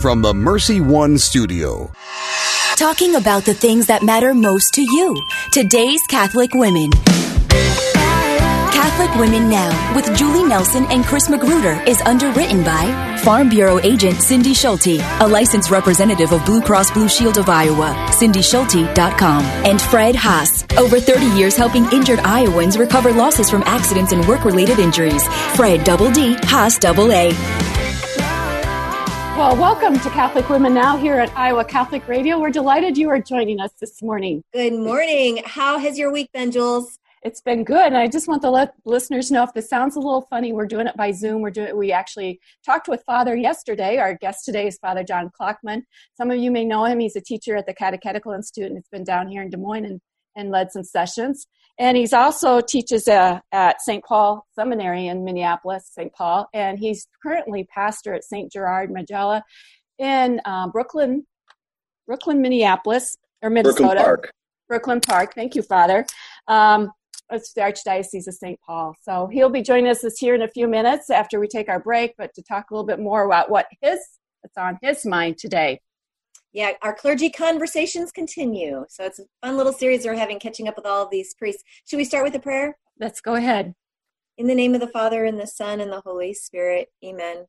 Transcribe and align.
from 0.00 0.22
the 0.22 0.32
Mercy 0.32 0.80
One 0.80 1.18
studio. 1.18 1.92
Talking 2.76 3.16
about 3.16 3.44
the 3.44 3.52
things 3.52 3.86
that 3.88 4.02
matter 4.02 4.32
most 4.32 4.72
to 4.74 4.80
you. 4.80 5.14
Today's 5.52 6.00
Catholic 6.08 6.54
Women. 6.54 6.90
Catholic 8.72 9.14
Women 9.16 9.50
Now 9.50 9.94
with 9.94 10.16
Julie 10.16 10.48
Nelson 10.48 10.86
and 10.86 11.04
Chris 11.04 11.28
Magruder 11.28 11.82
is 11.86 12.00
underwritten 12.00 12.64
by 12.64 13.18
Farm 13.22 13.50
Bureau 13.50 13.78
agent 13.80 14.22
Cindy 14.22 14.54
Schulte, 14.54 15.00
a 15.20 15.28
licensed 15.28 15.70
representative 15.70 16.32
of 16.32 16.44
Blue 16.46 16.62
Cross 16.62 16.92
Blue 16.92 17.08
Shield 17.08 17.36
of 17.36 17.50
Iowa, 17.50 17.94
cindyschulte.com, 18.10 19.44
and 19.66 19.82
Fred 19.82 20.16
Haas, 20.16 20.64
over 20.78 20.98
30 20.98 21.26
years 21.38 21.56
helping 21.56 21.84
injured 21.92 22.20
Iowans 22.20 22.78
recover 22.78 23.12
losses 23.12 23.50
from 23.50 23.62
accidents 23.66 24.12
and 24.12 24.26
work-related 24.26 24.78
injuries. 24.78 25.26
Fred 25.56 25.84
Double 25.84 26.10
D, 26.10 26.36
Haas 26.44 26.78
Double 26.78 27.12
A. 27.12 27.79
Well, 29.40 29.56
welcome 29.56 29.98
to 29.98 30.10
Catholic 30.10 30.50
Women 30.50 30.74
Now 30.74 30.98
here 30.98 31.14
at 31.14 31.34
Iowa 31.34 31.64
Catholic 31.64 32.06
Radio. 32.06 32.38
We're 32.38 32.50
delighted 32.50 32.98
you 32.98 33.08
are 33.08 33.18
joining 33.18 33.58
us 33.58 33.70
this 33.80 34.02
morning. 34.02 34.44
Good 34.52 34.74
morning. 34.74 35.42
How 35.46 35.78
has 35.78 35.98
your 35.98 36.12
week 36.12 36.30
been, 36.34 36.50
Jules? 36.50 36.98
It's 37.22 37.40
been 37.40 37.64
good. 37.64 37.86
And 37.86 37.96
I 37.96 38.06
just 38.06 38.28
want 38.28 38.42
to 38.42 38.50
let 38.50 38.74
listeners 38.84 39.30
know 39.30 39.42
if 39.42 39.54
this 39.54 39.66
sounds 39.66 39.96
a 39.96 39.98
little 39.98 40.26
funny, 40.28 40.52
we're 40.52 40.66
doing 40.66 40.86
it 40.86 40.94
by 40.94 41.12
Zoom. 41.12 41.40
We're 41.40 41.52
doing 41.52 41.74
we 41.74 41.90
actually 41.90 42.38
talked 42.66 42.86
with 42.86 43.02
Father 43.06 43.34
yesterday. 43.34 43.96
Our 43.96 44.12
guest 44.12 44.44
today 44.44 44.66
is 44.66 44.76
Father 44.76 45.04
John 45.04 45.30
Klockman. 45.40 45.84
Some 46.18 46.30
of 46.30 46.36
you 46.36 46.50
may 46.50 46.66
know 46.66 46.84
him. 46.84 46.98
He's 46.98 47.16
a 47.16 47.22
teacher 47.22 47.56
at 47.56 47.64
the 47.64 47.72
Catechetical 47.72 48.32
Institute 48.32 48.66
and 48.66 48.76
he's 48.76 48.88
been 48.92 49.04
down 49.04 49.26
here 49.26 49.40
in 49.40 49.48
Des 49.48 49.56
Moines 49.56 49.86
and, 49.86 50.00
and 50.36 50.50
led 50.50 50.70
some 50.70 50.84
sessions. 50.84 51.46
And 51.80 51.96
he's 51.96 52.12
also 52.12 52.60
teaches 52.60 53.08
uh, 53.08 53.40
at 53.52 53.80
St. 53.80 54.04
Paul 54.04 54.46
Seminary 54.54 55.06
in 55.06 55.24
Minneapolis, 55.24 55.90
St. 55.90 56.12
Paul, 56.12 56.46
and 56.52 56.78
he's 56.78 57.08
currently 57.22 57.64
pastor 57.64 58.12
at 58.12 58.22
St. 58.22 58.52
Gerard 58.52 58.90
Majella 58.90 59.42
in 59.98 60.42
uh, 60.44 60.68
Brooklyn, 60.68 61.26
Brooklyn, 62.06 62.42
Minneapolis, 62.42 63.16
or 63.40 63.48
Minnesota. 63.48 63.82
Brooklyn 63.82 64.04
Park. 64.04 64.32
Brooklyn 64.68 65.00
Park. 65.00 65.34
Thank 65.34 65.54
you, 65.54 65.62
Father. 65.62 66.04
Um, 66.48 66.92
it's 67.30 67.54
the 67.54 67.62
Archdiocese 67.62 68.28
of 68.28 68.34
St. 68.34 68.60
Paul. 68.60 68.94
So 69.02 69.28
he'll 69.32 69.48
be 69.48 69.62
joining 69.62 69.90
us 69.90 70.02
this 70.02 70.18
here 70.18 70.34
in 70.34 70.42
a 70.42 70.48
few 70.48 70.68
minutes 70.68 71.08
after 71.08 71.40
we 71.40 71.48
take 71.48 71.70
our 71.70 71.80
break, 71.80 72.12
but 72.18 72.34
to 72.34 72.42
talk 72.42 72.70
a 72.70 72.74
little 72.74 72.86
bit 72.86 73.00
more 73.00 73.24
about 73.24 73.50
what 73.50 73.66
his 73.80 73.98
what's 74.42 74.58
on 74.58 74.78
his 74.82 75.06
mind 75.06 75.38
today. 75.38 75.80
Yeah, 76.52 76.72
our 76.82 76.94
clergy 76.94 77.30
conversations 77.30 78.10
continue. 78.10 78.84
So 78.88 79.04
it's 79.04 79.20
a 79.20 79.24
fun 79.40 79.56
little 79.56 79.72
series 79.72 80.04
we're 80.04 80.14
having 80.14 80.40
catching 80.40 80.66
up 80.66 80.76
with 80.76 80.86
all 80.86 81.04
of 81.04 81.10
these 81.10 81.34
priests. 81.34 81.62
Should 81.86 81.98
we 81.98 82.04
start 82.04 82.24
with 82.24 82.34
a 82.34 82.40
prayer? 82.40 82.76
Let's 82.98 83.20
go 83.20 83.34
ahead. 83.36 83.74
In 84.36 84.46
the 84.46 84.54
name 84.54 84.74
of 84.74 84.80
the 84.80 84.88
Father 84.88 85.24
and 85.24 85.38
the 85.38 85.46
Son 85.46 85.80
and 85.80 85.92
the 85.92 86.00
Holy 86.00 86.34
Spirit. 86.34 86.88
Amen. 87.04 87.46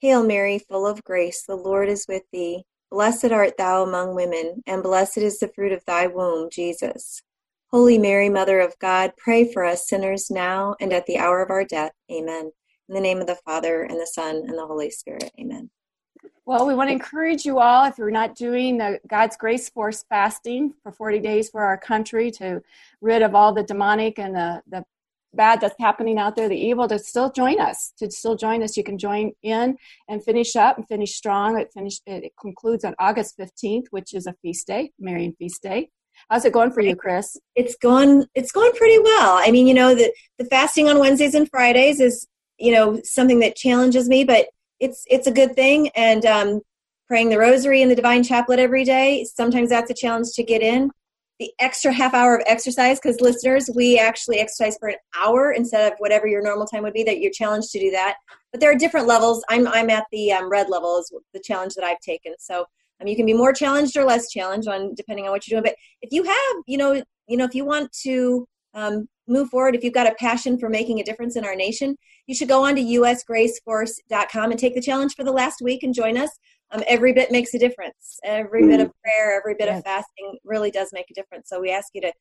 Hail 0.00 0.24
Mary, 0.24 0.58
full 0.58 0.86
of 0.86 1.04
grace, 1.04 1.44
the 1.46 1.56
Lord 1.56 1.88
is 1.88 2.06
with 2.08 2.24
thee. 2.32 2.64
Blessed 2.90 3.32
art 3.32 3.56
thou 3.56 3.82
among 3.82 4.14
women, 4.14 4.62
and 4.66 4.82
blessed 4.82 5.18
is 5.18 5.38
the 5.38 5.48
fruit 5.48 5.72
of 5.72 5.84
thy 5.86 6.06
womb, 6.06 6.50
Jesus. 6.50 7.22
Holy 7.70 7.98
Mary, 7.98 8.28
Mother 8.28 8.60
of 8.60 8.78
God, 8.78 9.12
pray 9.16 9.50
for 9.50 9.64
us 9.64 9.88
sinners 9.88 10.30
now 10.30 10.76
and 10.80 10.92
at 10.92 11.06
the 11.06 11.18
hour 11.18 11.42
of 11.42 11.50
our 11.50 11.64
death. 11.64 11.92
Amen. 12.12 12.52
In 12.88 12.94
the 12.94 13.00
name 13.00 13.20
of 13.20 13.26
the 13.26 13.38
Father, 13.44 13.82
and 13.82 13.98
the 13.98 14.06
Son, 14.06 14.36
and 14.36 14.56
the 14.56 14.66
Holy 14.66 14.90
Spirit. 14.90 15.30
Amen. 15.40 15.70
Well, 16.46 16.64
we 16.64 16.76
want 16.76 16.90
to 16.90 16.92
encourage 16.92 17.44
you 17.44 17.58
all, 17.58 17.86
if 17.86 17.98
you're 17.98 18.08
not 18.12 18.36
doing 18.36 18.78
the 18.78 19.00
God's 19.08 19.36
Grace 19.36 19.68
Force 19.68 20.04
fasting 20.08 20.74
for 20.80 20.92
40 20.92 21.18
days 21.18 21.50
for 21.50 21.64
our 21.64 21.76
country 21.76 22.30
to 22.32 22.62
rid 23.00 23.22
of 23.22 23.34
all 23.34 23.52
the 23.52 23.64
demonic 23.64 24.20
and 24.20 24.32
the, 24.32 24.62
the 24.68 24.84
bad 25.34 25.60
that's 25.60 25.74
happening 25.80 26.20
out 26.20 26.36
there, 26.36 26.48
the 26.48 26.56
evil, 26.56 26.86
to 26.86 27.00
still 27.00 27.32
join 27.32 27.60
us. 27.60 27.92
To 27.98 28.08
still 28.12 28.36
join 28.36 28.62
us, 28.62 28.76
you 28.76 28.84
can 28.84 28.96
join 28.96 29.32
in 29.42 29.76
and 30.08 30.22
finish 30.22 30.54
up 30.54 30.78
and 30.78 30.86
finish 30.86 31.16
strong. 31.16 31.58
It, 31.58 31.72
finish, 31.74 32.00
it 32.06 32.32
concludes 32.40 32.84
on 32.84 32.94
August 33.00 33.36
15th, 33.36 33.86
which 33.90 34.14
is 34.14 34.28
a 34.28 34.34
feast 34.40 34.68
day, 34.68 34.92
Marian 35.00 35.34
feast 35.40 35.64
day. 35.64 35.90
How's 36.30 36.44
it 36.44 36.52
going 36.52 36.70
for 36.70 36.80
you, 36.80 36.94
Chris? 36.94 37.36
It's 37.56 37.74
going 37.76 38.24
it's 38.36 38.52
going 38.52 38.72
pretty 38.72 39.00
well. 39.00 39.36
I 39.38 39.50
mean, 39.50 39.66
you 39.66 39.74
know, 39.74 39.96
the 39.96 40.14
the 40.38 40.44
fasting 40.44 40.88
on 40.88 41.00
Wednesdays 41.00 41.34
and 41.34 41.50
Fridays 41.50 41.98
is, 41.98 42.26
you 42.56 42.72
know, 42.72 43.00
something 43.02 43.40
that 43.40 43.56
challenges 43.56 44.08
me, 44.08 44.22
but 44.22 44.46
it's 44.80 45.04
it's 45.08 45.26
a 45.26 45.32
good 45.32 45.54
thing 45.54 45.88
and 45.90 46.24
um 46.26 46.60
praying 47.06 47.28
the 47.28 47.38
rosary 47.38 47.82
and 47.82 47.90
the 47.90 47.94
divine 47.94 48.22
chaplet 48.22 48.58
every 48.58 48.84
day, 48.84 49.24
sometimes 49.24 49.70
that's 49.70 49.90
a 49.90 49.94
challenge 49.94 50.28
to 50.34 50.42
get 50.42 50.62
in. 50.62 50.90
The 51.38 51.52
extra 51.60 51.92
half 51.92 52.14
hour 52.14 52.36
of 52.36 52.42
exercise 52.46 52.98
because 52.98 53.20
listeners, 53.20 53.70
we 53.74 53.98
actually 53.98 54.38
exercise 54.38 54.76
for 54.78 54.88
an 54.88 54.96
hour 55.20 55.52
instead 55.52 55.92
of 55.92 55.98
whatever 55.98 56.26
your 56.26 56.42
normal 56.42 56.66
time 56.66 56.82
would 56.82 56.94
be 56.94 57.04
that 57.04 57.20
you're 57.20 57.30
challenged 57.30 57.70
to 57.72 57.78
do 57.78 57.90
that. 57.90 58.16
But 58.52 58.60
there 58.60 58.70
are 58.70 58.74
different 58.74 59.06
levels. 59.06 59.44
I'm 59.50 59.68
I'm 59.68 59.90
at 59.90 60.06
the 60.10 60.32
um, 60.32 60.48
red 60.48 60.70
level 60.70 60.98
is 60.98 61.12
the 61.34 61.40
challenge 61.40 61.74
that 61.74 61.84
I've 61.84 62.00
taken. 62.00 62.32
So 62.38 62.64
um, 63.00 63.06
you 63.06 63.16
can 63.16 63.26
be 63.26 63.34
more 63.34 63.52
challenged 63.52 63.96
or 63.98 64.04
less 64.04 64.30
challenged 64.30 64.66
on 64.66 64.94
depending 64.94 65.26
on 65.26 65.30
what 65.30 65.46
you're 65.46 65.60
doing. 65.60 65.70
But 65.70 65.78
if 66.00 66.10
you 66.10 66.24
have, 66.24 66.62
you 66.66 66.78
know, 66.78 67.02
you 67.28 67.36
know, 67.36 67.44
if 67.44 67.54
you 67.54 67.66
want 67.66 67.92
to 68.04 68.48
um, 68.72 69.06
move 69.28 69.50
forward, 69.50 69.74
if 69.74 69.84
you've 69.84 69.94
got 69.94 70.06
a 70.06 70.14
passion 70.14 70.58
for 70.58 70.68
making 70.68 71.00
a 71.00 71.04
difference 71.04 71.36
in 71.36 71.44
our 71.44 71.54
nation, 71.54 71.96
you 72.26 72.34
should 72.34 72.48
go 72.48 72.64
on 72.64 72.76
to 72.76 72.82
usgraceforce.com 72.82 74.50
and 74.50 74.58
take 74.58 74.74
the 74.74 74.80
challenge 74.80 75.14
for 75.14 75.24
the 75.24 75.32
last 75.32 75.60
week 75.62 75.82
and 75.82 75.94
join 75.94 76.16
us. 76.16 76.30
Um, 76.72 76.82
every 76.88 77.12
bit 77.12 77.30
makes 77.30 77.54
a 77.54 77.58
difference. 77.58 78.18
Every 78.24 78.62
mm-hmm. 78.62 78.70
bit 78.70 78.80
of 78.80 78.92
prayer, 79.02 79.36
every 79.36 79.54
bit 79.54 79.68
yes. 79.68 79.78
of 79.78 79.84
fasting 79.84 80.38
really 80.44 80.70
does 80.70 80.90
make 80.92 81.06
a 81.10 81.14
difference. 81.14 81.48
So 81.48 81.60
we 81.60 81.70
ask 81.70 81.88
you 81.94 82.00
to 82.00 82.12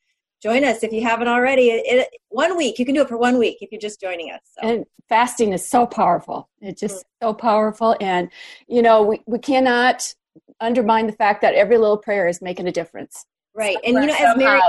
join 0.42 0.64
us 0.64 0.84
if 0.84 0.92
you 0.92 1.02
haven't 1.02 1.28
already. 1.28 1.70
It, 1.70 1.84
it, 1.86 2.10
one 2.30 2.56
week, 2.56 2.78
you 2.78 2.86
can 2.86 2.94
do 2.94 3.02
it 3.02 3.10
for 3.10 3.18
one 3.18 3.40
week 3.40 3.58
if 3.62 3.72
you're 3.72 3.82
just 3.82 4.00
joining 4.00 4.32
us. 4.32 4.42
So. 4.60 4.68
And 4.68 4.86
fasting 5.10 5.54
is 5.54 5.68
so 5.68 5.88
powerful. 5.88 6.50
It's 6.62 6.80
just 6.80 6.98
mm-hmm. 6.98 7.28
so 7.28 7.34
powerful. 7.34 7.96
And, 8.00 8.30
you 8.68 8.84
know, 8.84 9.02
we, 9.02 9.22
we 9.26 9.40
cannot 9.40 10.14
undermine 10.60 11.08
the 11.08 11.14
fact 11.14 11.42
that 11.42 11.56
every 11.56 11.78
little 11.78 11.98
prayer 11.98 12.28
is 12.28 12.42
making 12.42 12.68
a 12.68 12.72
difference. 12.72 13.26
Right. 13.56 13.78
and 13.86 13.94
you 13.96 14.06
know, 14.08 14.14
as 14.14 14.38
Mary 14.38 14.60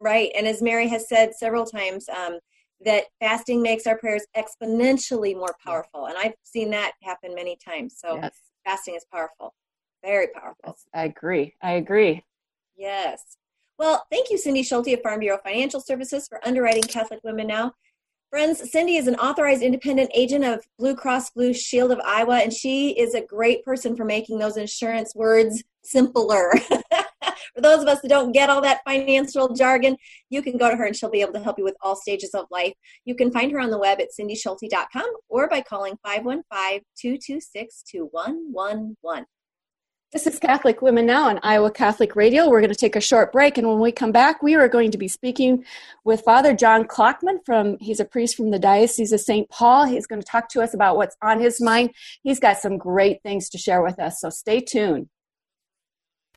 Right. 0.00 0.30
And 0.36 0.46
as 0.46 0.62
Mary 0.62 0.88
has 0.88 1.08
said 1.08 1.34
several 1.34 1.66
times, 1.66 2.08
um, 2.08 2.38
that 2.84 3.04
fasting 3.20 3.62
makes 3.62 3.86
our 3.86 3.98
prayers 3.98 4.26
exponentially 4.36 5.34
more 5.34 5.54
powerful. 5.64 6.06
And 6.06 6.16
I've 6.16 6.34
seen 6.42 6.70
that 6.70 6.92
happen 7.02 7.34
many 7.34 7.58
times. 7.62 7.96
So 7.98 8.16
yes. 8.16 8.34
fasting 8.64 8.94
is 8.94 9.04
powerful. 9.12 9.54
Very 10.02 10.28
powerful. 10.28 10.64
Yes, 10.66 10.86
I 10.94 11.04
agree. 11.04 11.54
I 11.62 11.72
agree. 11.72 12.24
Yes. 12.76 13.36
Well, 13.78 14.04
thank 14.10 14.30
you, 14.30 14.38
Cindy 14.38 14.62
Schulte 14.62 14.92
of 14.94 15.02
Farm 15.02 15.20
Bureau 15.20 15.38
Financial 15.44 15.80
Services, 15.80 16.26
for 16.28 16.46
underwriting 16.46 16.82
Catholic 16.82 17.20
Women 17.22 17.46
Now. 17.46 17.72
Friends, 18.30 18.70
Cindy 18.70 18.96
is 18.96 19.08
an 19.08 19.16
authorized 19.16 19.62
independent 19.62 20.10
agent 20.14 20.44
of 20.44 20.64
Blue 20.78 20.94
Cross 20.94 21.30
Blue 21.30 21.52
Shield 21.52 21.90
of 21.90 21.98
Iowa, 22.00 22.38
and 22.38 22.52
she 22.52 22.90
is 22.90 23.14
a 23.14 23.20
great 23.20 23.64
person 23.64 23.96
for 23.96 24.04
making 24.04 24.38
those 24.38 24.56
insurance 24.56 25.14
words 25.14 25.64
simpler. 25.82 26.52
for 27.54 27.60
those 27.60 27.82
of 27.82 27.88
us 27.88 28.00
that 28.00 28.08
don't 28.08 28.32
get 28.32 28.50
all 28.50 28.60
that 28.62 28.80
financial 28.86 29.54
jargon, 29.54 29.96
you 30.28 30.42
can 30.42 30.56
go 30.56 30.70
to 30.70 30.76
her 30.76 30.84
and 30.84 30.96
she'll 30.96 31.10
be 31.10 31.20
able 31.20 31.32
to 31.34 31.40
help 31.40 31.58
you 31.58 31.64
with 31.64 31.76
all 31.82 31.96
stages 31.96 32.34
of 32.34 32.46
life. 32.50 32.74
You 33.04 33.14
can 33.14 33.30
find 33.30 33.52
her 33.52 33.60
on 33.60 33.70
the 33.70 33.78
web 33.78 34.00
at 34.00 34.08
cindyschulte.com 34.18 35.10
or 35.28 35.48
by 35.48 35.60
calling 35.60 35.98
515 36.04 36.82
226 36.96 37.84
2111. 37.90 39.26
This 40.12 40.26
is 40.26 40.40
Catholic 40.40 40.82
Women 40.82 41.06
Now 41.06 41.28
on 41.28 41.38
Iowa 41.44 41.70
Catholic 41.70 42.16
Radio. 42.16 42.48
We're 42.48 42.60
going 42.60 42.72
to 42.72 42.74
take 42.74 42.96
a 42.96 43.00
short 43.00 43.30
break, 43.30 43.58
and 43.58 43.68
when 43.68 43.78
we 43.78 43.92
come 43.92 44.10
back, 44.10 44.42
we 44.42 44.56
are 44.56 44.66
going 44.66 44.90
to 44.90 44.98
be 44.98 45.06
speaking 45.06 45.64
with 46.02 46.22
Father 46.22 46.52
John 46.52 46.82
Klockman 46.82 47.38
from. 47.46 47.78
He's 47.78 48.00
a 48.00 48.04
priest 48.04 48.34
from 48.34 48.50
the 48.50 48.58
Diocese 48.58 49.12
of 49.12 49.20
St. 49.20 49.48
Paul. 49.50 49.84
He's 49.84 50.08
going 50.08 50.20
to 50.20 50.26
talk 50.26 50.48
to 50.48 50.62
us 50.62 50.74
about 50.74 50.96
what's 50.96 51.16
on 51.22 51.38
his 51.38 51.60
mind. 51.60 51.90
He's 52.24 52.40
got 52.40 52.58
some 52.58 52.76
great 52.76 53.22
things 53.22 53.48
to 53.50 53.58
share 53.58 53.82
with 53.84 54.00
us, 54.00 54.20
so 54.20 54.30
stay 54.30 54.60
tuned. 54.60 55.08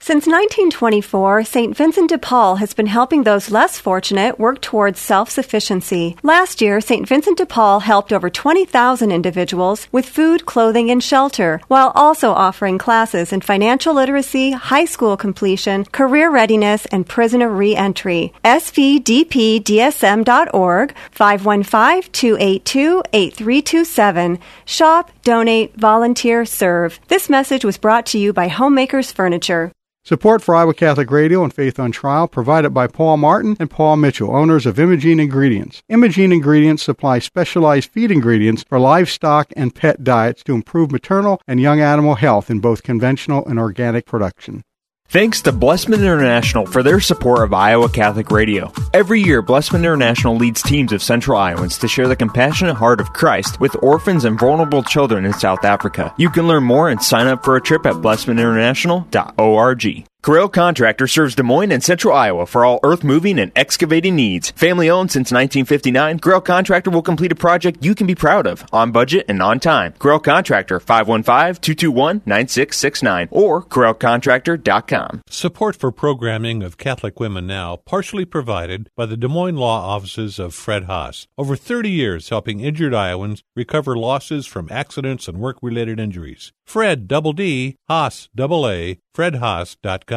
Since 0.03 0.27
1924, 0.27 1.45
St. 1.45 1.77
Vincent 1.77 2.09
de 2.09 2.17
Paul 2.17 2.57
has 2.57 2.73
been 2.73 2.87
helping 2.87 3.23
those 3.23 3.49
less 3.49 3.79
fortunate 3.79 4.37
work 4.37 4.59
towards 4.59 4.99
self 4.99 5.29
sufficiency. 5.29 6.17
Last 6.21 6.61
year, 6.61 6.81
St. 6.81 7.07
Vincent 7.07 7.37
de 7.37 7.45
Paul 7.45 7.79
helped 7.79 8.11
over 8.11 8.29
20,000 8.29 9.13
individuals 9.13 9.87
with 9.93 10.05
food, 10.05 10.45
clothing, 10.45 10.91
and 10.91 11.01
shelter, 11.01 11.61
while 11.69 11.93
also 11.95 12.33
offering 12.33 12.77
classes 12.77 13.31
in 13.31 13.39
financial 13.39 13.93
literacy, 13.93 14.51
high 14.51 14.83
school 14.83 15.15
completion, 15.15 15.85
career 15.85 16.29
readiness, 16.29 16.85
and 16.87 17.07
prisoner 17.07 17.47
reentry. 17.47 18.33
SVDPDSM.org, 18.43 20.95
515 21.11 22.11
282 22.11 23.03
8327. 23.13 24.39
Shop, 24.65 25.11
donate, 25.23 25.77
volunteer, 25.77 26.43
serve. 26.43 26.99
This 27.07 27.29
message 27.29 27.63
was 27.63 27.77
brought 27.77 28.05
to 28.07 28.19
you 28.19 28.33
by 28.33 28.49
Homemakers 28.49 29.13
Furniture. 29.13 29.71
Support 30.05 30.41
for 30.41 30.53
Iowa 30.53 30.73
Catholic 30.73 31.09
Radio 31.09 31.45
and 31.45 31.53
Faith 31.53 31.79
on 31.79 31.93
Trial 31.93 32.27
provided 32.27 32.71
by 32.71 32.87
Paul 32.87 33.15
Martin 33.15 33.55
and 33.57 33.71
Paul 33.71 33.95
Mitchell, 33.95 34.35
owners 34.35 34.65
of 34.65 34.77
Imogene 34.77 35.17
Ingredients. 35.17 35.81
Imogene 35.87 36.33
Ingredients 36.33 36.83
supply 36.83 37.19
specialized 37.19 37.89
feed 37.89 38.11
ingredients 38.11 38.65
for 38.67 38.79
livestock 38.79 39.53
and 39.55 39.73
pet 39.73 40.03
diets 40.03 40.43
to 40.43 40.55
improve 40.55 40.91
maternal 40.91 41.39
and 41.47 41.61
young 41.61 41.79
animal 41.79 42.15
health 42.15 42.49
in 42.49 42.59
both 42.59 42.83
conventional 42.83 43.45
and 43.45 43.57
organic 43.57 44.05
production. 44.05 44.65
Thanks 45.13 45.43
to 45.43 45.51
Blessman 45.51 45.99
International 45.99 46.65
for 46.65 46.81
their 46.81 46.99
support 46.99 47.43
of 47.43 47.53
Iowa 47.53 47.87
Catholic 47.87 48.31
Radio. 48.31 48.73
Every 48.95 49.21
year, 49.21 49.43
Blessman 49.43 49.81
International 49.81 50.35
leads 50.35 50.63
teams 50.63 50.91
of 50.91 51.03
Central 51.03 51.37
Iowans 51.37 51.77
to 51.77 51.87
share 51.87 52.07
the 52.07 52.15
compassionate 52.15 52.75
heart 52.75 52.99
of 52.99 53.13
Christ 53.13 53.59
with 53.59 53.75
orphans 53.83 54.25
and 54.25 54.39
vulnerable 54.39 54.81
children 54.81 55.23
in 55.23 55.33
South 55.33 55.65
Africa. 55.65 56.11
You 56.17 56.31
can 56.31 56.47
learn 56.47 56.63
more 56.63 56.89
and 56.89 56.99
sign 56.99 57.27
up 57.27 57.45
for 57.45 57.55
a 57.55 57.61
trip 57.61 57.85
at 57.85 57.93
blessmaninternational.org. 57.93 60.07
Corell 60.23 60.49
Contractor 60.49 61.05
serves 61.05 61.35
Des 61.35 61.43
Moines 61.43 61.73
and 61.73 61.83
Central 61.83 62.15
Iowa 62.15 62.45
for 62.45 62.63
all 62.63 62.79
earth 62.81 63.03
moving 63.03 63.37
and 63.37 63.51
excavating 63.57 64.15
needs. 64.15 64.51
Family 64.51 64.89
owned 64.89 65.11
since 65.11 65.33
1959, 65.33 66.21
Corell 66.21 66.45
Contractor 66.45 66.91
will 66.91 67.01
complete 67.01 67.33
a 67.33 67.35
project 67.35 67.83
you 67.83 67.93
can 67.93 68.07
be 68.07 68.15
proud 68.15 68.47
of, 68.47 68.63
on 68.71 68.93
budget 68.93 69.25
and 69.27 69.43
on 69.43 69.59
time. 69.59 69.91
Corell 69.99 70.23
Contractor, 70.23 70.79
515-221-9669 70.79 73.27
or 73.31 73.63
CorellContractor.com. 73.63 75.23
Support 75.27 75.75
for 75.75 75.91
programming 75.91 76.63
of 76.63 76.77
Catholic 76.77 77.19
Women 77.19 77.45
Now 77.45 77.75
partially 77.75 78.23
provided 78.23 78.89
by 78.95 79.05
the 79.05 79.17
Des 79.17 79.27
Moines 79.27 79.57
Law 79.57 79.93
Offices 79.93 80.39
of 80.39 80.53
Fred 80.53 80.85
Haas. 80.85 81.27
Over 81.37 81.57
30 81.57 81.89
years 81.89 82.29
helping 82.29 82.61
injured 82.61 82.93
Iowans 82.93 83.43
recover 83.57 83.97
losses 83.97 84.47
from 84.47 84.69
accidents 84.71 85.27
and 85.27 85.39
work-related 85.39 85.99
injuries. 85.99 86.53
Fred 86.65 87.09
Double 87.09 87.33
D, 87.33 87.75
Haas 87.89 88.29
Double 88.33 88.69
A, 88.69 88.99
FredHaas.com. 89.13 90.12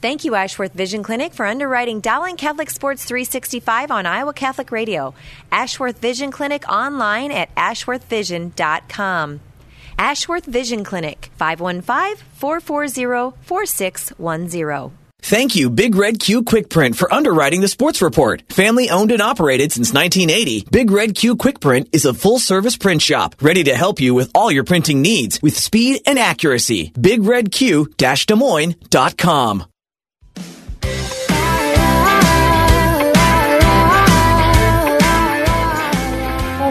Thank 0.00 0.24
you, 0.24 0.34
Ashworth 0.34 0.74
Vision 0.74 1.02
Clinic, 1.02 1.32
for 1.32 1.46
underwriting 1.46 2.00
Dowling 2.00 2.36
Catholic 2.36 2.68
Sports 2.68 3.04
365 3.06 3.90
on 3.90 4.04
Iowa 4.04 4.34
Catholic 4.34 4.70
Radio. 4.70 5.14
Ashworth 5.50 5.98
Vision 5.98 6.30
Clinic 6.30 6.68
online 6.68 7.32
at 7.32 7.54
ashworthvision.com. 7.54 9.40
Ashworth 9.98 10.44
Vision 10.44 10.84
Clinic, 10.84 11.30
515 11.36 12.16
440 12.34 13.36
4610. 13.42 15.03
Thank 15.26 15.56
you, 15.56 15.70
Big 15.70 15.94
Red 15.94 16.20
Q 16.20 16.42
Quick 16.42 16.68
Print, 16.68 16.96
for 16.96 17.10
underwriting 17.10 17.62
the 17.62 17.68
sports 17.68 18.02
report. 18.02 18.42
Family 18.50 18.90
owned 18.90 19.10
and 19.10 19.22
operated 19.22 19.72
since 19.72 19.94
1980, 19.94 20.68
Big 20.70 20.90
Red 20.90 21.14
Q 21.14 21.36
Quick 21.36 21.60
Print 21.60 21.88
is 21.92 22.04
a 22.04 22.12
full 22.12 22.38
service 22.38 22.76
print 22.76 23.00
shop 23.00 23.34
ready 23.40 23.64
to 23.64 23.74
help 23.74 24.00
you 24.00 24.12
with 24.12 24.30
all 24.34 24.50
your 24.50 24.64
printing 24.64 25.00
needs 25.00 25.40
with 25.40 25.56
speed 25.56 26.02
and 26.04 26.18
accuracy. 26.18 26.90
BigRedQ-Des 26.90 28.34
Moines.com. 28.36 29.64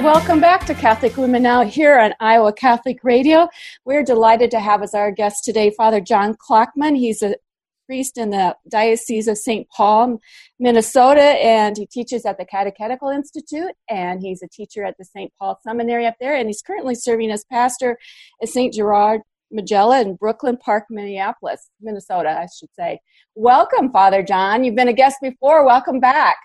Welcome 0.04 0.42
back 0.42 0.66
to 0.68 0.76
Catholic 0.76 1.18
Women 1.18 1.42
Now 1.42 1.64
here 1.64 1.98
on 1.98 2.14
Iowa 2.20 2.54
Catholic 2.54 3.00
Radio. 3.04 3.48
We're 3.84 4.04
delighted 4.04 4.52
to 4.52 4.60
have 4.60 4.84
as 4.84 4.94
our 4.94 5.12
guest 5.12 5.44
today 5.44 5.72
Father 5.72 6.02
John 6.02 6.36
Klockman. 6.36 6.96
He's 6.96 7.24
a 7.24 7.36
priest 7.86 8.18
in 8.18 8.32
the 8.32 8.56
Diocese 8.70 9.28
of 9.28 9.38
St. 9.38 9.68
Paul, 9.70 10.20
Minnesota, 10.60 11.22
and 11.22 11.78
he 11.78 11.86
teaches 11.86 12.26
at 12.26 12.38
the 12.38 12.46
Catechetical 12.46 13.10
Institute, 13.10 13.74
and 13.90 14.22
he's 14.22 14.42
a 14.42 14.48
teacher 14.48 14.84
at 14.84 14.96
the 14.98 15.06
St. 15.06 15.32
Paul 15.40 15.60
Seminary 15.66 16.06
up 16.06 16.16
there, 16.20 16.36
and 16.36 16.48
he's 16.48 16.62
currently 16.62 16.96
serving 16.96 17.32
as 17.32 17.46
pastor 17.46 17.98
at 18.42 18.50
St. 18.50 18.74
Gerard 18.74 19.22
Majella 19.52 20.02
in 20.02 20.16
Brooklyn 20.16 20.58
Park, 20.58 20.86
Minneapolis, 20.90 21.70
Minnesota, 21.82 22.30
I 22.30 22.48
should 22.58 22.70
say. 22.78 23.00
Welcome, 23.36 23.92
Father 23.92 24.24
John. 24.24 24.64
You've 24.64 24.76
been 24.76 24.88
a 24.88 24.94
guest 24.94 25.18
before. 25.22 25.66
Welcome 25.66 26.00
back. 26.00 26.38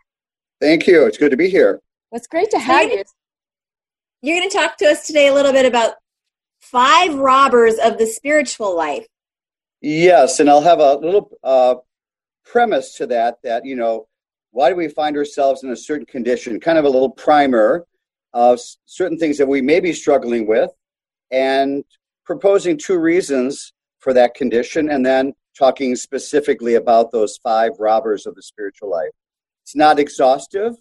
Thank 0.60 0.86
you. 0.86 1.06
It's 1.06 1.18
good 1.18 1.30
to 1.30 1.36
be 1.36 1.48
here. 1.48 1.80
It's 2.12 2.26
great 2.26 2.50
to 2.50 2.58
have 2.58 2.90
you. 2.90 3.04
You're 4.22 4.38
going 4.38 4.50
to 4.50 4.56
talk 4.56 4.76
to 4.78 4.86
us 4.86 5.06
today 5.06 5.28
a 5.28 5.34
little 5.34 5.52
bit 5.52 5.66
about 5.66 5.94
five 6.60 7.14
robbers 7.14 7.76
of 7.78 7.98
the 7.98 8.06
spiritual 8.06 8.76
life. 8.76 9.06
Yes, 9.80 10.40
and 10.40 10.50
I'll 10.50 10.60
have 10.60 10.80
a 10.80 10.96
little 10.96 11.30
uh, 11.44 11.76
premise 12.44 12.94
to 12.94 13.06
that. 13.08 13.38
That 13.44 13.64
you 13.64 13.76
know, 13.76 14.08
why 14.50 14.70
do 14.70 14.76
we 14.76 14.88
find 14.88 15.16
ourselves 15.16 15.62
in 15.62 15.70
a 15.70 15.76
certain 15.76 16.06
condition? 16.06 16.58
Kind 16.58 16.78
of 16.78 16.84
a 16.84 16.88
little 16.88 17.10
primer 17.10 17.86
of 18.34 18.60
certain 18.86 19.18
things 19.18 19.38
that 19.38 19.46
we 19.46 19.62
may 19.62 19.80
be 19.80 19.92
struggling 19.92 20.46
with, 20.46 20.70
and 21.30 21.84
proposing 22.24 22.76
two 22.76 22.98
reasons 22.98 23.72
for 24.00 24.12
that 24.12 24.34
condition, 24.34 24.90
and 24.90 25.04
then 25.06 25.32
talking 25.56 25.96
specifically 25.96 26.74
about 26.74 27.10
those 27.10 27.36
five 27.38 27.72
robbers 27.78 28.26
of 28.26 28.34
the 28.34 28.42
spiritual 28.42 28.90
life. 28.90 29.10
It's 29.64 29.76
not 29.76 29.98
exhaustive, 29.98 30.74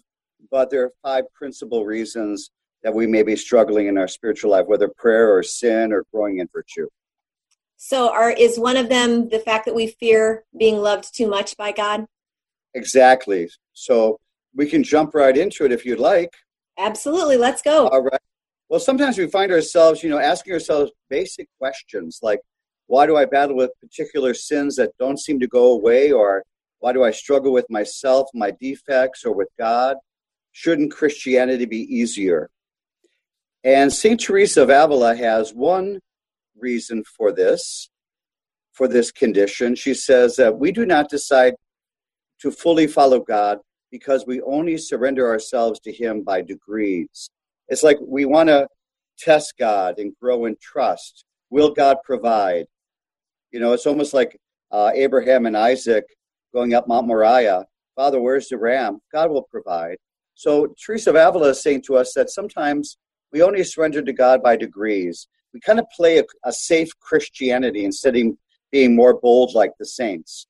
but 0.50 0.70
there 0.70 0.84
are 0.84 0.92
five 1.02 1.24
principal 1.34 1.84
reasons 1.84 2.50
that 2.82 2.94
we 2.94 3.06
may 3.06 3.22
be 3.22 3.36
struggling 3.36 3.88
in 3.88 3.98
our 3.98 4.08
spiritual 4.08 4.52
life, 4.52 4.66
whether 4.66 4.88
prayer 4.88 5.36
or 5.36 5.42
sin 5.42 5.92
or 5.92 6.04
growing 6.12 6.38
in 6.38 6.48
virtue. 6.52 6.86
So, 7.78 8.12
are 8.12 8.30
is 8.30 8.58
one 8.58 8.76
of 8.76 8.88
them 8.88 9.28
the 9.28 9.38
fact 9.38 9.64
that 9.64 9.74
we 9.74 9.86
fear 9.86 10.44
being 10.58 10.78
loved 10.78 11.14
too 11.16 11.28
much 11.28 11.56
by 11.56 11.72
God? 11.72 12.06
Exactly. 12.74 13.48
So 13.72 14.18
we 14.54 14.66
can 14.66 14.82
jump 14.82 15.14
right 15.14 15.36
into 15.36 15.64
it 15.64 15.72
if 15.72 15.86
you'd 15.86 16.00
like. 16.00 16.32
Absolutely. 16.76 17.36
Let's 17.36 17.62
go. 17.62 17.88
All 17.88 18.02
right. 18.02 18.20
Well, 18.68 18.80
sometimes 18.80 19.16
we 19.16 19.28
find 19.28 19.50
ourselves, 19.52 20.02
you 20.02 20.10
know, 20.10 20.18
asking 20.18 20.52
ourselves 20.52 20.90
basic 21.08 21.48
questions 21.58 22.18
like, 22.22 22.40
why 22.88 23.06
do 23.06 23.16
I 23.16 23.24
battle 23.24 23.56
with 23.56 23.70
particular 23.80 24.34
sins 24.34 24.76
that 24.76 24.92
don't 24.98 25.18
seem 25.18 25.38
to 25.40 25.46
go 25.46 25.72
away? 25.72 26.10
Or 26.10 26.42
why 26.80 26.92
do 26.92 27.04
I 27.04 27.12
struggle 27.12 27.52
with 27.52 27.66
myself, 27.70 28.28
my 28.34 28.50
defects, 28.50 29.24
or 29.24 29.32
with 29.32 29.48
God? 29.58 29.96
Shouldn't 30.52 30.92
Christianity 30.92 31.64
be 31.64 31.82
easier? 31.82 32.50
And 33.62 33.92
St. 33.92 34.20
Teresa 34.20 34.62
of 34.62 34.70
Avila 34.70 35.14
has 35.14 35.52
one 35.52 36.00
reason 36.60 37.04
for 37.16 37.32
this, 37.32 37.90
for 38.72 38.88
this 38.88 39.10
condition. 39.10 39.74
She 39.74 39.94
says 39.94 40.36
that 40.36 40.58
we 40.58 40.72
do 40.72 40.86
not 40.86 41.08
decide 41.08 41.54
to 42.40 42.50
fully 42.50 42.86
follow 42.86 43.20
God 43.20 43.58
because 43.90 44.26
we 44.26 44.40
only 44.42 44.76
surrender 44.76 45.26
ourselves 45.28 45.80
to 45.80 45.92
Him 45.92 46.22
by 46.22 46.42
degrees. 46.42 47.30
It's 47.68 47.82
like 47.82 47.98
we 48.00 48.24
want 48.24 48.48
to 48.48 48.68
test 49.18 49.54
God 49.58 49.98
and 49.98 50.14
grow 50.20 50.46
in 50.46 50.56
trust. 50.60 51.24
Will 51.50 51.70
God 51.70 51.96
provide? 52.04 52.66
You 53.50 53.60
know, 53.60 53.72
it's 53.72 53.86
almost 53.86 54.14
like 54.14 54.38
uh, 54.70 54.90
Abraham 54.94 55.46
and 55.46 55.56
Isaac 55.56 56.04
going 56.54 56.74
up 56.74 56.86
Mount 56.86 57.06
Moriah. 57.06 57.64
Father, 57.96 58.20
where's 58.20 58.48
the 58.48 58.58
ram? 58.58 59.00
God 59.12 59.30
will 59.30 59.42
provide. 59.42 59.96
So 60.34 60.74
Teresa 60.80 61.10
of 61.10 61.16
Avila 61.16 61.48
is 61.48 61.62
saying 61.62 61.82
to 61.86 61.96
us 61.96 62.12
that 62.14 62.30
sometimes 62.30 62.98
we 63.32 63.42
only 63.42 63.64
surrender 63.64 64.02
to 64.02 64.12
God 64.12 64.42
by 64.42 64.56
degrees 64.56 65.26
we 65.52 65.60
kind 65.60 65.78
of 65.78 65.86
play 65.96 66.18
a, 66.18 66.24
a 66.44 66.52
safe 66.52 66.90
Christianity 67.00 67.84
instead 67.84 68.16
of 68.16 68.26
being 68.70 68.94
more 68.94 69.18
bold 69.18 69.54
like 69.54 69.72
the 69.78 69.86
saints. 69.86 70.46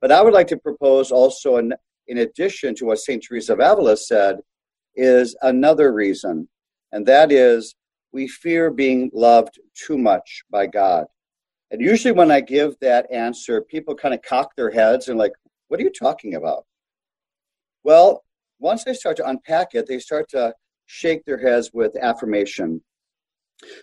But 0.00 0.12
I 0.12 0.22
would 0.22 0.34
like 0.34 0.46
to 0.48 0.56
propose 0.56 1.10
also, 1.10 1.56
in, 1.56 1.74
in 2.06 2.18
addition 2.18 2.74
to 2.76 2.86
what 2.86 2.98
St. 2.98 3.22
Teresa 3.22 3.54
of 3.54 3.60
Avila 3.60 3.96
said, 3.96 4.36
is 4.94 5.36
another 5.42 5.92
reason, 5.92 6.48
and 6.92 7.04
that 7.06 7.30
is 7.30 7.74
we 8.12 8.28
fear 8.28 8.70
being 8.70 9.10
loved 9.12 9.58
too 9.74 9.98
much 9.98 10.42
by 10.50 10.66
God. 10.66 11.06
And 11.70 11.80
usually, 11.80 12.12
when 12.12 12.30
I 12.30 12.40
give 12.40 12.76
that 12.80 13.10
answer, 13.10 13.60
people 13.60 13.94
kind 13.94 14.14
of 14.14 14.22
cock 14.22 14.54
their 14.56 14.70
heads 14.70 15.08
and, 15.08 15.18
like, 15.18 15.32
what 15.68 15.80
are 15.80 15.82
you 15.82 15.90
talking 15.90 16.34
about? 16.36 16.64
Well, 17.82 18.22
once 18.58 18.84
they 18.84 18.94
start 18.94 19.16
to 19.18 19.28
unpack 19.28 19.74
it, 19.74 19.86
they 19.86 19.98
start 19.98 20.28
to 20.30 20.54
shake 20.86 21.24
their 21.24 21.38
heads 21.38 21.72
with 21.74 21.96
affirmation. 21.96 22.80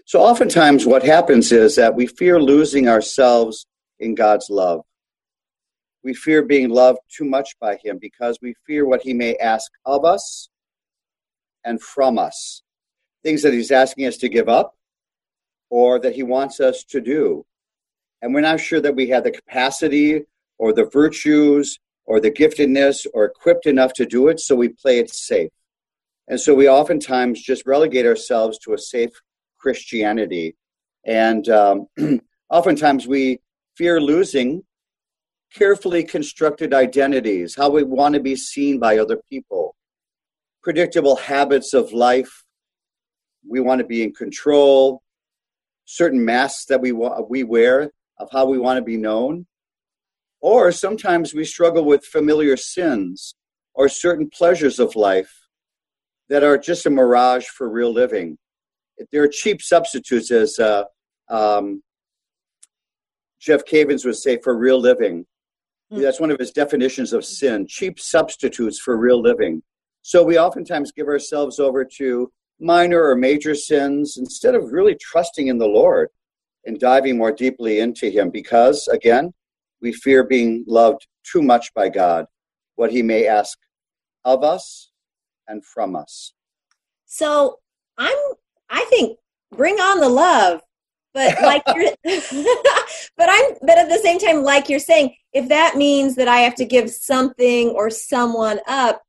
So 0.05 0.19
oftentimes 0.19 0.85
what 0.85 1.03
happens 1.03 1.51
is 1.51 1.75
that 1.75 1.95
we 1.95 2.07
fear 2.07 2.39
losing 2.39 2.87
ourselves 2.87 3.65
in 3.99 4.15
God's 4.15 4.49
love. 4.49 4.81
We 6.03 6.13
fear 6.13 6.43
being 6.43 6.69
loved 6.69 6.99
too 7.15 7.25
much 7.25 7.55
by 7.59 7.77
Him 7.77 7.97
because 7.99 8.37
we 8.41 8.55
fear 8.67 8.85
what 8.85 9.01
He 9.01 9.13
may 9.13 9.35
ask 9.37 9.71
of 9.85 10.03
us 10.05 10.49
and 11.63 11.81
from 11.81 12.19
us. 12.19 12.61
Things 13.23 13.41
that 13.43 13.53
He's 13.53 13.71
asking 13.71 14.05
us 14.05 14.17
to 14.17 14.29
give 14.29 14.49
up 14.49 14.75
or 15.69 15.99
that 15.99 16.15
He 16.15 16.23
wants 16.23 16.59
us 16.59 16.83
to 16.89 16.99
do. 16.99 17.45
And 18.21 18.33
we're 18.33 18.41
not 18.41 18.59
sure 18.59 18.81
that 18.81 18.95
we 18.95 19.09
have 19.09 19.23
the 19.23 19.31
capacity 19.31 20.23
or 20.57 20.73
the 20.73 20.85
virtues 20.85 21.79
or 22.05 22.19
the 22.19 22.31
giftedness 22.31 23.07
or 23.13 23.25
equipped 23.25 23.65
enough 23.65 23.93
to 23.93 24.05
do 24.05 24.27
it, 24.27 24.39
so 24.39 24.55
we 24.55 24.69
play 24.69 24.99
it 24.99 25.09
safe. 25.13 25.51
And 26.27 26.39
so 26.39 26.53
we 26.53 26.69
oftentimes 26.69 27.41
just 27.41 27.65
relegate 27.65 28.05
ourselves 28.05 28.57
to 28.59 28.73
a 28.73 28.77
safe 28.77 29.11
Christianity. 29.63 30.57
And 31.05 31.47
um, 31.47 31.87
oftentimes 32.49 33.07
we 33.07 33.39
fear 33.77 34.01
losing 34.01 34.63
carefully 35.55 36.03
constructed 36.03 36.73
identities, 36.73 37.55
how 37.55 37.69
we 37.69 37.83
want 37.83 38.13
to 38.15 38.19
be 38.19 38.35
seen 38.35 38.77
by 38.77 38.97
other 38.97 39.19
people, 39.29 39.75
predictable 40.61 41.15
habits 41.15 41.73
of 41.73 41.93
life. 41.93 42.43
We 43.47 43.61
want 43.61 43.79
to 43.79 43.85
be 43.85 44.03
in 44.03 44.13
control, 44.13 45.01
certain 45.85 46.23
masks 46.25 46.65
that 46.65 46.81
we, 46.81 46.91
wa- 46.91 47.21
we 47.29 47.43
wear 47.43 47.91
of 48.19 48.29
how 48.31 48.45
we 48.45 48.57
want 48.57 48.77
to 48.77 48.83
be 48.83 48.97
known. 48.97 49.45
Or 50.41 50.73
sometimes 50.73 51.33
we 51.33 51.45
struggle 51.45 51.85
with 51.85 52.03
familiar 52.03 52.57
sins 52.57 53.35
or 53.73 53.87
certain 53.87 54.29
pleasures 54.29 54.77
of 54.77 54.95
life 54.95 55.33
that 56.27 56.43
are 56.43 56.57
just 56.57 56.85
a 56.85 56.89
mirage 56.89 57.45
for 57.45 57.69
real 57.69 57.93
living 57.93 58.37
they're 59.11 59.27
cheap 59.27 59.61
substitutes, 59.61 60.31
as 60.31 60.59
uh, 60.59 60.83
um, 61.29 61.81
Jeff 63.39 63.65
Cavins 63.65 64.05
would 64.05 64.15
say, 64.15 64.37
for 64.37 64.57
real 64.57 64.79
living. 64.79 65.25
Mm. 65.91 66.01
That's 66.01 66.19
one 66.19 66.31
of 66.31 66.39
his 66.39 66.51
definitions 66.51 67.13
of 67.13 67.25
sin 67.25 67.67
cheap 67.67 67.99
substitutes 67.99 68.79
for 68.79 68.97
real 68.97 69.21
living. 69.21 69.61
So 70.01 70.23
we 70.23 70.37
oftentimes 70.37 70.91
give 70.91 71.07
ourselves 71.07 71.59
over 71.59 71.85
to 71.97 72.31
minor 72.59 73.03
or 73.03 73.15
major 73.15 73.55
sins 73.55 74.17
instead 74.17 74.55
of 74.55 74.71
really 74.71 74.95
trusting 74.99 75.47
in 75.47 75.57
the 75.57 75.67
Lord 75.67 76.09
and 76.65 76.79
diving 76.79 77.17
more 77.17 77.31
deeply 77.31 77.79
into 77.79 78.09
Him 78.09 78.29
because, 78.29 78.87
again, 78.87 79.33
we 79.81 79.91
fear 79.91 80.23
being 80.23 80.63
loved 80.67 81.07
too 81.29 81.41
much 81.41 81.73
by 81.73 81.89
God, 81.89 82.25
what 82.75 82.91
He 82.91 83.01
may 83.01 83.27
ask 83.27 83.57
of 84.23 84.43
us 84.43 84.91
and 85.47 85.63
from 85.65 85.95
us. 85.95 86.33
So 87.05 87.59
I'm, 87.97 88.17
I 88.73 88.83
think, 88.85 89.17
bring 89.55 89.75
on 89.75 89.99
the 89.99 90.09
love 90.09 90.61
but 91.13 91.41
like 91.41 91.63
you're 91.75 91.91
but 93.17 93.29
i'm 93.29 93.53
but 93.61 93.77
at 93.77 93.89
the 93.89 93.99
same 94.01 94.19
time 94.19 94.43
like 94.43 94.69
you're 94.69 94.79
saying 94.79 95.15
if 95.31 95.47
that 95.49 95.75
means 95.75 96.15
that 96.15 96.27
i 96.27 96.37
have 96.37 96.55
to 96.55 96.65
give 96.65 96.89
something 96.89 97.69
or 97.69 97.89
someone 97.89 98.59
up 98.67 99.01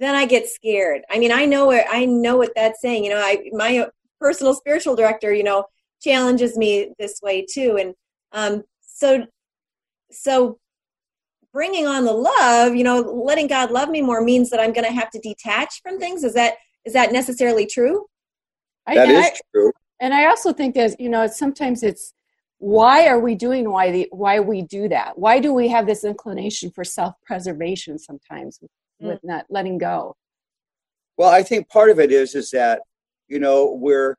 then 0.00 0.14
i 0.14 0.26
get 0.26 0.48
scared. 0.48 1.02
I 1.10 1.18
mean 1.18 1.32
i 1.32 1.44
know 1.44 1.66
where 1.66 1.86
i 1.90 2.04
know 2.04 2.36
what 2.36 2.52
that's 2.56 2.80
saying. 2.80 3.04
You 3.04 3.10
know 3.10 3.20
i 3.20 3.48
my 3.52 3.86
personal 4.20 4.54
spiritual 4.54 4.96
director 4.96 5.32
you 5.32 5.44
know 5.44 5.64
challenges 6.02 6.56
me 6.56 6.92
this 6.98 7.20
way 7.22 7.46
too. 7.48 7.76
And 7.80 7.94
um 8.32 8.64
so 8.80 9.26
so 10.10 10.58
bringing 11.52 11.86
on 11.86 12.04
the 12.04 12.12
love 12.12 12.74
you 12.74 12.82
know 12.82 13.00
letting 13.00 13.46
god 13.46 13.70
love 13.70 13.88
me 13.88 14.02
more 14.02 14.22
means 14.22 14.50
that 14.50 14.58
i'm 14.58 14.72
going 14.72 14.86
to 14.86 14.92
have 14.92 15.10
to 15.10 15.20
detach 15.20 15.80
from 15.82 15.98
things. 15.98 16.24
Is 16.24 16.34
that 16.34 16.54
is 16.84 16.92
that 16.92 17.12
necessarily 17.12 17.66
true 17.66 18.06
that 18.86 19.08
I, 19.08 19.12
is 19.12 19.24
I, 19.26 19.32
true. 19.52 19.72
and 20.00 20.14
i 20.14 20.26
also 20.26 20.52
think 20.52 20.74
that 20.74 21.00
you 21.00 21.08
know 21.08 21.26
sometimes 21.26 21.82
it's 21.82 22.14
why 22.58 23.06
are 23.06 23.18
we 23.18 23.34
doing 23.34 23.70
why 23.70 23.90
the 23.90 24.08
why 24.10 24.40
we 24.40 24.62
do 24.62 24.88
that? 24.88 25.18
Why 25.18 25.38
do 25.38 25.52
we 25.52 25.68
have 25.68 25.86
this 25.86 26.02
inclination 26.02 26.70
for 26.70 26.82
self-preservation 26.82 27.98
sometimes 27.98 28.58
with, 28.62 28.70
mm. 29.02 29.08
with 29.08 29.20
not 29.22 29.44
letting 29.50 29.76
go? 29.76 30.16
Well 31.18 31.30
i 31.30 31.42
think 31.42 31.68
part 31.68 31.90
of 31.90 31.98
it 31.98 32.10
is 32.10 32.34
is 32.34 32.50
that 32.50 32.80
you 33.28 33.38
know 33.38 33.76
we're 33.80 34.16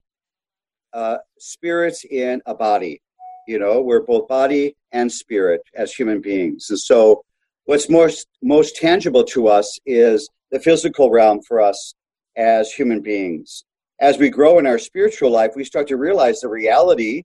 uh, 0.93 1.17
spirits 1.39 2.05
in 2.05 2.41
a 2.45 2.53
body 2.53 3.01
you 3.47 3.59
know 3.59 3.81
we're 3.81 4.01
both 4.01 4.27
body 4.27 4.75
and 4.91 5.11
spirit 5.11 5.61
as 5.75 5.93
human 5.93 6.21
beings. 6.21 6.67
And 6.69 6.79
so 6.79 7.23
what's 7.65 7.89
most 7.89 8.27
most 8.41 8.75
tangible 8.75 9.23
to 9.25 9.47
us 9.47 9.79
is 9.85 10.29
the 10.51 10.59
physical 10.59 11.11
realm 11.11 11.41
for 11.47 11.61
us 11.61 11.95
as 12.37 12.71
human 12.71 13.01
beings 13.01 13.63
as 13.99 14.17
we 14.17 14.29
grow 14.29 14.59
in 14.59 14.67
our 14.67 14.79
spiritual 14.79 15.31
life, 15.31 15.51
we 15.55 15.63
start 15.63 15.87
to 15.87 15.97
realize 15.97 16.39
the 16.39 16.49
reality, 16.49 17.23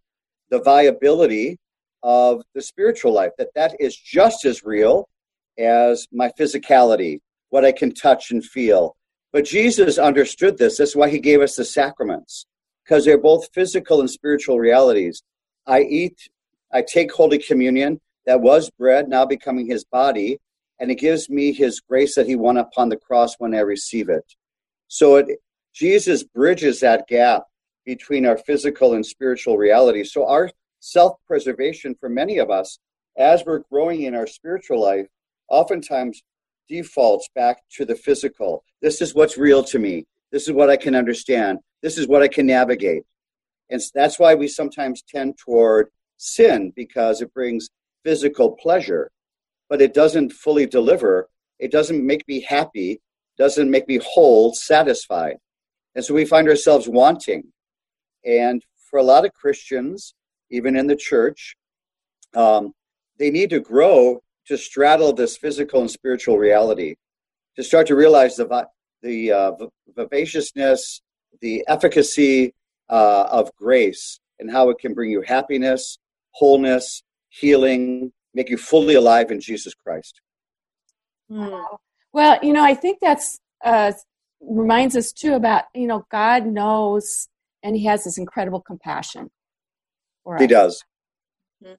the 0.51 0.63
viability 0.63 1.59
of 2.03 2.43
the 2.55 2.63
spiritual 2.63 3.13
life, 3.13 3.33
that 3.39 3.55
that 3.55 3.77
is 3.81 3.97
just 3.97 4.45
as 4.45 4.65
real 4.65 5.09
as 5.59 6.07
my 6.13 6.31
physicality, 6.39 7.19
what 7.51 7.65
I 7.65 7.73
can 7.73 7.93
touch 7.93 8.31
and 8.31 8.45
feel. 8.45 8.97
But 9.33 9.45
Jesus 9.45 9.99
understood 9.99 10.59
this. 10.59 10.79
That's 10.79 10.97
why 10.97 11.11
he 11.11 11.21
gave 11.21 11.41
us 11.41 11.57
the 11.57 11.65
sacraments, 11.65 12.47
because 12.85 13.05
they're 13.05 13.19
both 13.19 13.49
physical 13.53 14.01
and 14.01 14.11
spiritual 14.11 14.59
realities. 14.59 15.23
I 15.67 15.83
eat, 15.83 16.17
I 16.73 16.83
take 16.83 17.13
Holy 17.13 17.39
Communion, 17.39 18.01
that 18.27 18.41
was 18.41 18.71
bread, 18.71 19.09
now 19.09 19.25
becoming 19.25 19.67
his 19.67 19.85
body, 19.85 20.39
and 20.79 20.91
it 20.91 20.97
gives 20.97 21.29
me 21.29 21.53
his 21.53 21.81
grace 21.81 22.15
that 22.15 22.27
he 22.27 22.37
won 22.37 22.57
upon 22.57 22.89
the 22.89 22.97
cross 22.97 23.35
when 23.39 23.55
I 23.55 23.61
receive 23.61 24.09
it. 24.09 24.25
So 24.89 25.17
it 25.17 25.39
Jesus 25.75 26.23
bridges 26.23 26.81
that 26.81 27.07
gap 27.09 27.45
between 27.85 28.27
our 28.27 28.37
physical 28.37 28.95
and 28.95 29.05
spiritual 29.05 29.57
reality. 29.57 30.05
So, 30.05 30.27
our 30.27 30.51
self 30.81 31.17
preservation 31.27 31.95
for 31.99 32.09
many 32.09 32.39
of 32.39 32.51
us, 32.51 32.79
as 33.17 33.45
we're 33.45 33.63
growing 33.71 34.03
in 34.03 34.15
our 34.15 34.27
spiritual 34.27 34.81
life, 34.81 35.07
oftentimes 35.49 36.23
defaults 36.69 37.29
back 37.35 37.63
to 37.73 37.85
the 37.85 37.97
physical. 37.97 38.65
This 38.81 39.03
is 39.03 39.15
what's 39.15 39.37
real 39.37 39.65
to 39.65 39.79
me. 39.79 40.07
This 40.33 40.47
is 40.47 40.55
what 40.55 40.71
I 40.71 40.77
can 40.77 40.95
understand. 40.95 41.59
This 41.83 41.99
is 41.99 42.07
what 42.07 42.23
I 42.23 42.29
can 42.29 42.47
navigate. 42.47 43.03
And 43.71 43.81
that's 43.95 44.19
why 44.19 44.35
we 44.35 44.49
sometimes 44.49 45.03
tend 45.03 45.39
toward 45.39 45.89
sin 46.17 46.73
because 46.75 47.21
it 47.21 47.35
brings 47.35 47.69
physical 48.05 48.53
pleasure, 48.53 49.11
but 49.69 49.81
it 49.81 49.95
doesn't 49.95 50.33
fully 50.33 50.67
deliver. 50.67 51.29
It 51.59 51.73
doesn't 51.73 52.05
make 52.05 52.27
me 52.29 52.41
happy, 52.41 53.01
doesn't 53.39 53.71
make 53.71 53.89
me 53.89 54.01
whole, 54.03 54.53
satisfied. 54.55 55.37
And 55.95 56.05
so 56.05 56.15
we 56.15 56.25
find 56.25 56.49
ourselves 56.49 56.89
wanting. 56.89 57.45
And 58.25 58.63
for 58.91 58.99
a 58.99 59.03
lot 59.03 59.25
of 59.25 59.33
Christians, 59.33 60.15
even 60.51 60.77
in 60.77 60.87
the 60.87 60.97
church, 60.97 61.57
um, 62.35 62.73
they 63.19 63.31
need 63.31 63.51
to 63.51 63.61
grow 63.61 64.21
to 64.47 64.57
straddle 64.57 65.13
this 65.13 65.37
physical 65.37 65.81
and 65.81 65.91
spiritual 65.91 66.39
reality, 66.39 66.97
to 67.57 67.63
start 67.63 67.87
to 67.89 67.95
realize 67.95 68.37
the, 68.37 68.67
the 69.03 69.33
uh, 69.33 69.53
vivaciousness, 69.97 71.03
the 71.41 71.65
efficacy 71.69 72.55
uh, 72.89 73.27
of 73.31 73.55
grace, 73.57 74.21
and 74.39 74.51
how 74.51 74.71
it 74.71 74.79
can 74.79 74.95
bring 74.95 75.11
you 75.11 75.23
happiness, 75.23 75.99
wholeness, 76.33 77.03
healing, 77.29 78.13
make 78.35 78.49
you 78.49 78.57
fully 78.57 78.95
alive 78.95 79.31
in 79.31 79.41
Jesus 79.41 79.75
Christ. 79.75 80.21
Mm. 81.31 81.65
Well, 82.13 82.39
you 82.43 82.53
know, 82.53 82.65
I 82.65 82.75
think 82.75 82.99
that's 83.01 83.39
uh, 83.65 83.93
reminds 84.41 84.97
us 84.97 85.13
too 85.13 85.35
about 85.35 85.65
you 85.75 85.87
know 85.87 86.07
God 86.11 86.47
knows 86.47 87.29
and 87.63 87.77
He 87.77 87.85
has 87.85 88.05
this 88.05 88.19
incredible 88.19 88.61
compassion. 88.61 89.31
he 90.39 90.45
us. 90.45 90.51
does. 90.51 90.85
Mm-hmm. 91.65 91.75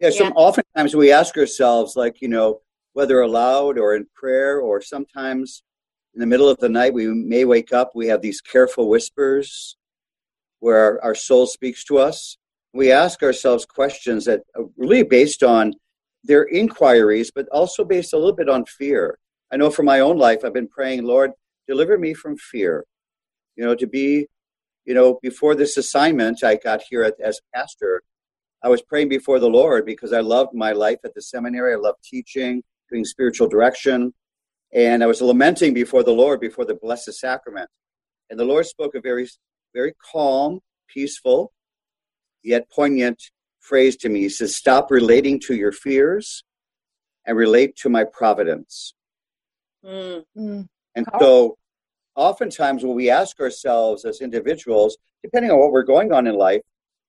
Yeah. 0.00 0.10
So 0.10 0.24
yeah. 0.24 0.30
oftentimes 0.34 0.94
we 0.94 1.12
ask 1.12 1.36
ourselves, 1.36 1.96
like 1.96 2.20
you 2.20 2.28
know, 2.28 2.60
whether 2.92 3.20
aloud 3.20 3.78
or 3.78 3.96
in 3.96 4.06
prayer, 4.14 4.60
or 4.60 4.80
sometimes 4.80 5.62
in 6.14 6.20
the 6.20 6.26
middle 6.26 6.48
of 6.48 6.58
the 6.58 6.68
night, 6.68 6.94
we 6.94 7.08
may 7.08 7.44
wake 7.44 7.72
up. 7.72 7.92
We 7.94 8.06
have 8.08 8.22
these 8.22 8.40
careful 8.40 8.88
whispers 8.88 9.76
where 10.60 10.78
our, 10.78 11.04
our 11.04 11.14
soul 11.14 11.46
speaks 11.46 11.84
to 11.84 11.98
us. 11.98 12.38
We 12.72 12.90
ask 12.90 13.22
ourselves 13.22 13.66
questions 13.66 14.24
that 14.24 14.40
are 14.56 14.64
really 14.76 15.02
based 15.02 15.42
on 15.42 15.74
their 16.22 16.44
inquiries, 16.44 17.30
but 17.30 17.46
also 17.52 17.84
based 17.84 18.14
a 18.14 18.16
little 18.16 18.34
bit 18.34 18.48
on 18.48 18.64
fear. 18.64 19.18
I 19.52 19.56
know 19.56 19.70
for 19.70 19.82
my 19.82 20.00
own 20.00 20.16
life, 20.16 20.44
I've 20.44 20.54
been 20.54 20.68
praying, 20.68 21.04
Lord, 21.04 21.32
deliver 21.66 21.98
me 21.98 22.14
from 22.14 22.36
fear. 22.36 22.84
You 23.56 23.64
know, 23.64 23.74
to 23.74 23.86
be, 23.86 24.26
you 24.84 24.94
know, 24.94 25.18
before 25.22 25.54
this 25.54 25.76
assignment 25.76 26.42
I 26.42 26.56
got 26.56 26.82
here 26.88 27.02
at, 27.04 27.14
as 27.20 27.40
pastor, 27.54 28.02
I 28.62 28.68
was 28.68 28.82
praying 28.82 29.08
before 29.08 29.38
the 29.38 29.48
Lord 29.48 29.84
because 29.84 30.12
I 30.12 30.20
loved 30.20 30.54
my 30.54 30.72
life 30.72 30.98
at 31.04 31.14
the 31.14 31.22
seminary. 31.22 31.74
I 31.74 31.76
loved 31.76 31.98
teaching, 32.02 32.62
doing 32.90 33.04
spiritual 33.04 33.48
direction. 33.48 34.14
And 34.72 35.04
I 35.04 35.06
was 35.06 35.20
lamenting 35.20 35.74
before 35.74 36.02
the 36.02 36.12
Lord, 36.12 36.40
before 36.40 36.64
the 36.64 36.74
Blessed 36.74 37.12
Sacrament. 37.12 37.68
And 38.30 38.40
the 38.40 38.44
Lord 38.44 38.66
spoke 38.66 38.94
a 38.94 39.00
very, 39.00 39.28
very 39.74 39.94
calm, 40.12 40.60
peaceful, 40.88 41.52
yet 42.42 42.68
poignant 42.70 43.22
phrase 43.60 43.96
to 43.98 44.08
me. 44.08 44.20
He 44.20 44.28
says, 44.28 44.56
Stop 44.56 44.90
relating 44.90 45.40
to 45.46 45.54
your 45.54 45.72
fears 45.72 46.42
and 47.26 47.36
relate 47.36 47.76
to 47.76 47.88
my 47.88 48.04
providence. 48.04 48.94
Mm. 49.84 50.68
And 50.94 51.06
so, 51.18 51.56
oftentimes, 52.14 52.84
when 52.84 52.94
we 52.94 53.10
ask 53.10 53.40
ourselves 53.40 54.04
as 54.04 54.20
individuals, 54.20 54.96
depending 55.22 55.50
on 55.50 55.58
what 55.58 55.72
we're 55.72 55.82
going 55.82 56.12
on 56.12 56.26
in 56.26 56.36
life, 56.36 56.62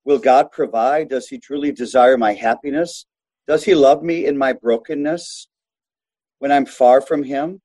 will 0.04 0.18
God 0.18 0.52
provide? 0.52 1.10
Does 1.10 1.28
He 1.28 1.38
truly 1.38 1.72
desire 1.72 2.18
my 2.18 2.34
happiness? 2.34 3.06
Does 3.48 3.64
He 3.64 3.76
love 3.76 4.04
me 4.04 4.26
in 4.26 4.38
my 4.38 4.54
brokenness 4.54 5.48
when 6.40 6.52
I'm 6.52 6.66
far 6.66 7.02
from 7.02 7.24
Him? 7.24 7.62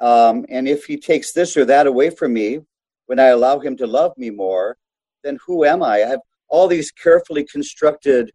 Um, 0.00 0.46
and 0.48 0.68
if 0.68 0.84
He 0.84 0.96
takes 0.96 1.32
this 1.32 1.56
or 1.56 1.64
that 1.64 1.86
away 1.86 2.10
from 2.10 2.32
me 2.32 2.60
when 3.06 3.18
I 3.18 3.26
allow 3.26 3.58
Him 3.58 3.76
to 3.78 3.86
love 3.86 4.12
me 4.16 4.30
more, 4.30 4.76
then 5.24 5.38
who 5.46 5.64
am 5.64 5.82
I? 5.82 5.96
I 5.96 6.08
have 6.08 6.20
all 6.48 6.68
these 6.68 6.90
carefully 6.92 7.44
constructed 7.44 8.30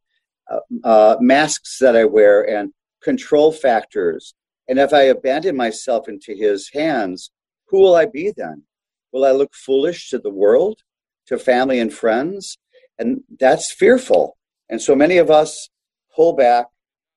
uh, 0.51 0.60
uh, 0.84 1.15
masks 1.20 1.80
that 1.80 1.96
I 1.96 2.06
wear 2.06 2.48
and 2.48 2.72
control 3.01 3.51
factors 3.51 4.34
and 4.68 4.80
if 4.80 4.94
I 4.94 5.04
abandon 5.04 5.56
myself 5.56 6.08
into 6.08 6.34
his 6.34 6.70
hands, 6.74 7.32
who 7.68 7.80
will 7.80 7.96
I 7.96 8.06
be 8.06 8.32
then? 8.36 8.64
Will 9.12 9.26
I 9.26 9.32
look 9.32 9.54
foolish 9.54 10.10
to 10.10 10.20
the 10.20 10.30
world, 10.30 10.82
to 11.28 11.38
family 11.38 11.80
and 11.80 11.94
friends? 11.94 12.58
And 12.98 13.22
that's 13.40 13.72
fearful. 13.72 14.38
And 14.70 14.82
so 14.82 14.96
many 14.96 15.18
of 15.18 15.30
us 15.30 15.70
pull 16.16 16.34
back 16.34 16.68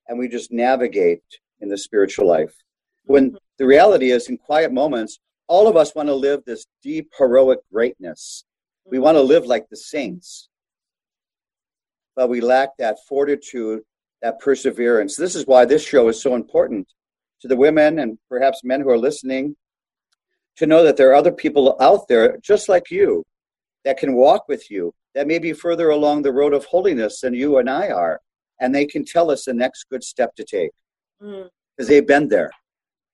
and 0.07 0.19
we 0.19 0.28
just 0.28 0.52
navigate 0.52 1.23
in 1.61 1.69
the 1.69 1.78
spiritual 1.78 2.26
life. 2.26 2.55
When 3.05 3.37
the 3.59 3.67
reality 3.67 4.11
is, 4.11 4.28
in 4.28 4.38
quiet 4.38 4.73
moments, 4.73 5.19
all 5.47 5.67
of 5.67 5.76
us 5.76 5.95
want 5.95 6.09
to 6.09 6.14
live 6.14 6.43
this 6.45 6.67
deep, 6.83 7.11
heroic 7.17 7.61
greatness. 7.73 8.45
We 8.85 8.99
want 8.99 9.17
to 9.17 9.23
live 9.23 9.47
like 9.47 9.69
the 9.71 9.76
saints. 9.76 10.49
But 12.14 12.28
we 12.28 12.40
lack 12.40 12.71
that 12.78 12.99
fortitude, 13.09 13.81
that 14.21 14.40
perseverance. 14.40 15.17
This 15.17 15.35
is 15.35 15.47
why 15.47 15.64
this 15.64 15.87
show 15.87 16.09
is 16.09 16.21
so 16.21 16.35
important 16.35 16.88
to 17.40 17.49
the 17.49 17.57
women 17.57 17.99
and 17.99 18.18
perhaps 18.28 18.62
men 18.64 18.80
who 18.80 18.90
are 18.90 18.99
listening 18.99 19.57
to 20.57 20.66
know 20.66 20.83
that 20.83 20.97
there 20.97 21.11
are 21.11 21.14
other 21.14 21.33
people 21.33 21.76
out 21.80 22.09
there 22.09 22.37
just 22.42 22.68
like 22.68 22.90
you 22.90 23.25
that 23.85 23.97
can 23.99 24.14
walk 24.14 24.49
with 24.49 24.71
you 24.71 24.92
that 25.14 25.26
may 25.26 25.38
be 25.38 25.52
further 25.52 25.90
along 25.90 26.23
the 26.23 26.33
road 26.33 26.52
of 26.52 26.64
holiness 26.66 27.21
than 27.21 27.35
you 27.35 27.59
and 27.59 27.68
I 27.71 27.88
are. 27.90 28.21
and 28.61 28.75
they 28.75 28.85
can 28.87 29.04
tell 29.04 29.30
us 29.30 29.45
the 29.45 29.54
next 29.54 29.85
good 29.88 30.02
step 30.02 30.35
to 30.35 30.42
take 30.45 30.73
Mm. 31.23 31.49
because 31.76 31.88
they've 31.88 32.04
been 32.07 32.26
there. 32.28 32.50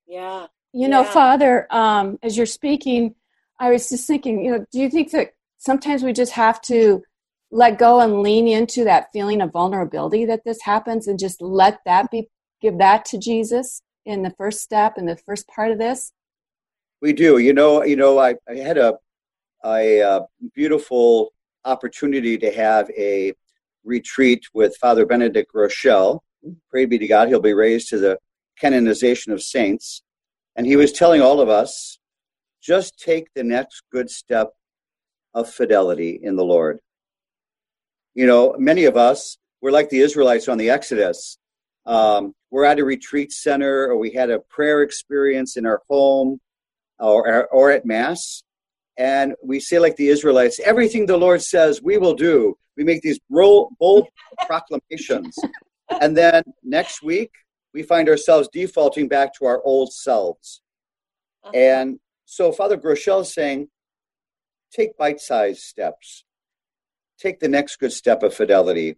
Yeah. 0.07 0.47
You 0.73 0.89
know, 0.89 1.03
Yeah. 1.03 1.11
Father, 1.13 1.67
um, 1.71 2.19
as 2.23 2.35
you're 2.37 2.47
speaking, 2.47 3.15
I 3.61 3.71
was 3.71 3.91
just 3.91 4.07
thinking, 4.07 4.43
you 4.43 4.53
know, 4.53 4.65
do 4.73 4.81
you 4.81 4.89
think 4.89 5.11
that 5.11 5.35
sometimes 5.59 6.03
we 6.03 6.15
just 6.15 6.33
have 6.33 6.63
to 6.63 7.03
let 7.51 7.79
go 7.79 8.01
and 8.01 8.23
lean 8.23 8.49
into 8.49 8.85
that 8.85 9.09
feeling 9.13 9.43
of 9.43 9.53
vulnerability 9.53 10.25
that 10.25 10.45
this 10.45 10.63
happens 10.63 11.07
and 11.09 11.19
just 11.19 11.43
let 11.43 11.79
that 11.85 12.11
be, 12.11 12.29
give 12.63 12.79
that 12.79 13.05
to 13.11 13.19
Jesus 13.19 13.83
in 14.05 14.23
the 14.23 14.31
first 14.31 14.61
step 14.61 14.99
in 14.99 15.07
the 15.07 15.17
first 15.17 15.47
part 15.49 15.71
of 15.71 15.79
this? 15.79 16.13
We 17.01 17.13
do. 17.13 17.39
You 17.39 17.53
know, 17.53 17.85
you 17.85 17.97
know, 17.97 18.19
I, 18.19 18.37
I 18.49 18.55
had 18.55 18.79
a 18.79 18.99
a 19.65 20.03
uh, 20.03 20.21
beautiful 20.55 21.33
opportunity 21.65 22.37
to 22.37 22.53
have 22.53 22.91
a 22.91 23.33
retreat 23.85 24.45
with 24.53 24.77
Father 24.77 25.07
Benedict 25.07 25.53
Groeschel. 25.55 26.21
Pray 26.71 26.85
be 26.85 26.99
to 26.99 27.07
God, 27.07 27.29
he'll 27.29 27.41
be 27.41 27.55
raised 27.55 27.89
to 27.89 27.99
the 27.99 28.19
canonization 28.61 29.33
of 29.33 29.43
saints. 29.43 30.03
And 30.57 30.67
he 30.67 30.77
was 30.77 30.93
telling 30.93 31.23
all 31.23 31.41
of 31.41 31.49
us 31.49 31.99
just 32.63 32.99
take 32.99 33.29
the 33.35 33.43
next 33.43 33.83
good 33.91 34.11
step 34.11 34.51
of 35.33 35.51
fidelity 35.51 36.21
in 36.23 36.37
the 36.37 36.45
Lord. 36.45 36.79
You 38.15 38.27
know, 38.27 38.55
many 38.59 38.85
of 38.85 38.97
us, 38.97 39.39
we're 39.61 39.73
like 39.73 39.89
the 39.89 40.01
Israelites 40.01 40.49
on 40.49 40.59
the 40.59 40.71
Exodus. 40.71 41.39
Um, 41.87 42.35
we're 42.55 42.65
at 42.65 42.79
a 42.79 42.85
retreat 42.85 43.33
center 43.33 43.89
or 43.89 43.97
we 43.97 44.13
had 44.13 44.31
a 44.31 44.39
prayer 44.39 44.83
experience 44.83 45.57
in 45.57 45.67
our 45.67 45.83
home 45.91 46.39
or, 47.01 47.49
or 47.49 47.73
at 47.73 47.85
Mass. 47.85 48.45
And 48.97 49.35
we 49.43 49.59
say, 49.59 49.81
like 49.81 49.97
the 49.97 50.07
Israelites, 50.07 50.61
everything 50.61 51.05
the 51.05 51.17
Lord 51.17 51.43
says, 51.43 51.83
we 51.83 51.99
will 51.99 52.15
do. 52.15 52.57
We 52.77 52.85
make 52.85 53.03
these 53.03 53.19
bold, 53.29 54.07
proclamations. 54.47 55.37
And 56.01 56.17
then 56.17 56.45
next 56.63 57.03
week, 57.03 57.33
we 57.73 57.83
find 57.83 58.09
ourselves 58.09 58.49
defaulting 58.53 59.09
back 59.09 59.35
to 59.41 59.47
our 59.47 59.61
old 59.65 59.93
selves. 59.93 60.63
Uh-huh. 61.43 61.59
And 61.59 61.99
so 62.25 62.53
Father 62.53 62.79
Groeschel 62.79 63.23
is 63.23 63.35
saying, 63.35 63.67
take 64.73 64.97
bite 64.97 65.19
sized 65.19 65.63
steps, 65.63 66.25
take 67.19 67.41
the 67.41 67.49
next 67.49 67.81
good 67.81 67.93
step 67.93 68.23
of 68.23 68.33
fidelity. 68.33 68.97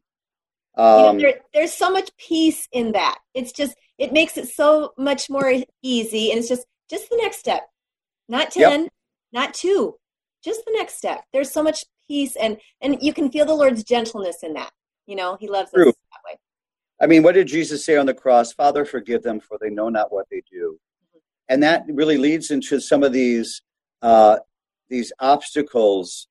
You 0.77 0.83
know, 0.83 1.09
Um, 1.09 1.19
there, 1.19 1.41
there's 1.55 1.73
so 1.73 1.91
much 1.91 2.11
peace 2.19 2.69
in 2.73 2.93
that. 2.93 3.19
It's 3.35 3.53
just 3.53 3.75
it 3.99 4.13
makes 4.13 4.37
it 4.37 4.49
so 4.49 4.93
much 4.99 5.31
more 5.31 5.51
easy, 5.83 6.31
and 6.31 6.39
it's 6.39 6.49
just 6.49 6.67
just 6.91 7.09
the 7.09 7.17
next 7.17 7.39
step, 7.39 7.69
not 8.29 8.55
Yep. 8.55 8.71
ten, 8.71 8.89
not 9.33 9.55
two, 9.55 9.97
just 10.45 10.65
the 10.67 10.73
next 10.73 10.97
step. 10.99 11.25
There's 11.33 11.51
so 11.51 11.63
much 11.63 11.85
peace, 12.07 12.37
and 12.37 12.59
and 12.83 12.99
you 13.01 13.13
can 13.15 13.31
feel 13.31 13.47
the 13.47 13.55
Lord's 13.55 13.85
gentleness 13.85 14.43
in 14.43 14.53
that. 14.53 14.71
You 15.07 15.17
know, 15.17 15.37
He 15.41 15.49
loves 15.49 15.71
True. 15.71 15.89
us 15.89 15.95
that 16.13 16.21
way. 16.31 16.39
I 17.01 17.07
mean, 17.07 17.23
what 17.23 17.35
did 17.35 17.47
Jesus 17.47 17.85
say 17.85 17.97
on 17.97 18.07
the 18.07 18.15
cross? 18.15 18.53
Father, 18.53 18.85
forgive 18.85 19.23
them, 19.23 19.41
for 19.41 19.59
they 19.61 19.71
know 19.71 19.89
not 19.89 20.13
what 20.13 20.27
they 20.31 20.43
do. 20.51 20.79
And 21.49 21.63
that 21.63 21.85
really 21.89 22.17
leads 22.19 22.51
into 22.51 22.81
some 22.81 23.03
of 23.03 23.13
these 23.13 23.63
uh, 24.03 24.39
these 24.91 25.11
obstacles 25.21 26.29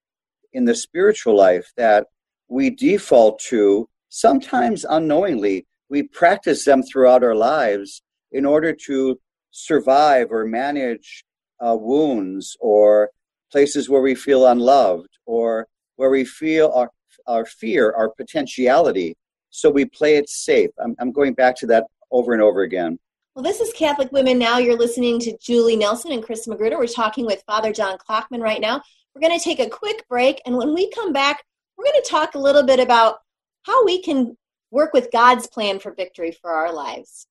in 0.53 0.65
the 0.65 0.75
spiritual 0.75 1.35
life 1.35 1.71
that 1.77 2.07
we 2.47 2.69
default 2.69 3.39
to, 3.49 3.89
sometimes 4.09 4.85
unknowingly. 4.85 5.65
We 5.89 6.03
practice 6.03 6.65
them 6.65 6.83
throughout 6.83 7.23
our 7.23 7.35
lives 7.35 8.01
in 8.31 8.45
order 8.45 8.75
to 8.87 9.19
survive 9.51 10.31
or 10.31 10.45
manage 10.45 11.23
uh, 11.65 11.77
wounds 11.79 12.57
or 12.59 13.11
places 13.51 13.89
where 13.89 14.01
we 14.01 14.15
feel 14.15 14.47
unloved 14.47 15.09
or 15.25 15.67
where 15.95 16.09
we 16.09 16.25
feel 16.25 16.71
our, 16.75 16.89
our 17.27 17.45
fear, 17.45 17.93
our 17.95 18.09
potentiality. 18.09 19.15
So 19.49 19.69
we 19.69 19.85
play 19.85 20.17
it 20.17 20.27
safe. 20.27 20.71
I'm, 20.83 20.95
I'm 20.99 21.11
going 21.11 21.33
back 21.33 21.55
to 21.57 21.67
that 21.67 21.85
over 22.11 22.33
and 22.33 22.41
over 22.41 22.61
again. 22.63 22.99
Well, 23.35 23.43
this 23.43 23.59
is 23.59 23.73
Catholic 23.73 24.11
Women 24.11 24.37
Now. 24.39 24.57
You're 24.57 24.77
listening 24.77 25.19
to 25.19 25.37
Julie 25.37 25.75
Nelson 25.75 26.11
and 26.11 26.23
Chris 26.23 26.47
Magruder. 26.47 26.77
We're 26.77 26.87
talking 26.87 27.25
with 27.25 27.43
Father 27.45 27.73
John 27.73 27.97
Klockman 27.97 28.41
right 28.41 28.61
now. 28.61 28.81
We're 29.13 29.21
going 29.21 29.37
to 29.37 29.43
take 29.43 29.59
a 29.59 29.69
quick 29.69 30.07
break, 30.09 30.41
and 30.45 30.57
when 30.57 30.73
we 30.73 30.89
come 30.91 31.13
back, 31.13 31.43
we're 31.77 31.85
going 31.85 32.01
to 32.01 32.09
talk 32.09 32.35
a 32.35 32.39
little 32.39 32.63
bit 32.63 32.79
about 32.79 33.19
how 33.65 33.83
we 33.83 34.01
can 34.01 34.37
work 34.71 34.93
with 34.93 35.11
God's 35.11 35.47
plan 35.47 35.79
for 35.79 35.91
victory 35.91 36.31
for 36.31 36.51
our 36.51 36.71
lives. 36.71 37.27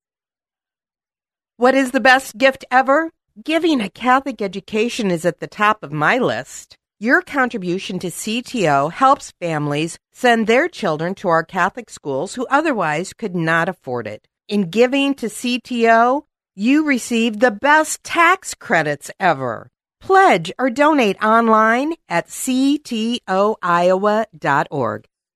What 1.57 1.75
is 1.75 1.93
the 1.93 2.01
best 2.01 2.37
gift 2.37 2.65
ever? 2.71 3.11
Giving 3.43 3.81
a 3.81 3.89
Catholic 3.89 4.43
education 4.43 5.11
is 5.11 5.25
at 5.25 5.41
the 5.41 5.47
top 5.47 5.83
of 5.83 5.93
my 5.93 6.19
list. 6.19 6.77
Your 6.99 7.23
contribution 7.23 7.99
to 8.01 8.09
CTO 8.09 8.91
helps 8.93 9.33
families 9.41 9.99
send 10.13 10.47
their 10.47 10.69
children 10.69 11.15
to 11.17 11.29
our 11.29 11.45
Catholic 11.45 11.91
schools 11.91 12.35
who 12.35 12.47
otherwise 12.47 13.13
could 13.13 13.37
not 13.37 13.69
afford 13.69 14.07
it. 14.07 14.27
In 14.49 14.71
giving 14.71 15.15
to 15.15 15.27
CTO, 15.27 16.23
you 16.57 16.85
receive 16.85 17.41
the 17.41 17.51
best 17.51 18.03
tax 18.05 18.55
credits 18.55 19.11
ever. 19.21 19.71
Pledge 20.01 20.53
or 20.59 20.71
donate 20.71 21.23
online 21.23 21.95
at 22.09 22.29
ctoiowa.org. 22.29 23.25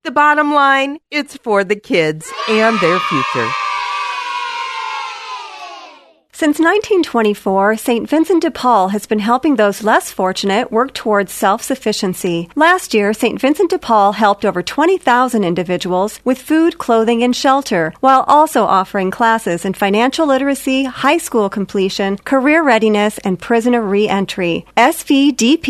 The 0.08 0.12
bottom 0.12 0.54
line, 0.54 1.00
it's 1.10 1.36
for 1.36 1.64
the 1.64 1.76
kids 1.76 2.32
and 2.48 2.80
their 2.80 2.98
future. 2.98 3.67
Since 6.38 6.60
1924, 6.60 7.78
St. 7.78 8.08
Vincent 8.08 8.42
de 8.42 8.52
Paul 8.52 8.90
has 8.90 9.06
been 9.06 9.18
helping 9.18 9.56
those 9.56 9.82
less 9.82 10.12
fortunate 10.12 10.70
work 10.70 10.94
towards 10.94 11.32
self 11.32 11.64
sufficiency. 11.64 12.48
Last 12.54 12.94
year, 12.94 13.12
St. 13.12 13.40
Vincent 13.40 13.70
de 13.70 13.78
Paul 13.80 14.12
helped 14.12 14.44
over 14.44 14.62
20,000 14.62 15.42
individuals 15.42 16.20
with 16.24 16.40
food, 16.40 16.78
clothing, 16.78 17.24
and 17.24 17.34
shelter, 17.34 17.92
while 17.98 18.22
also 18.28 18.62
offering 18.62 19.10
classes 19.10 19.64
in 19.64 19.72
financial 19.72 20.28
literacy, 20.28 20.84
high 20.84 21.18
school 21.18 21.50
completion, 21.50 22.16
career 22.18 22.62
readiness, 22.62 23.18
and 23.24 23.40
prisoner 23.40 23.82
reentry. 23.82 24.64
svdpdsm.org, 24.76 25.66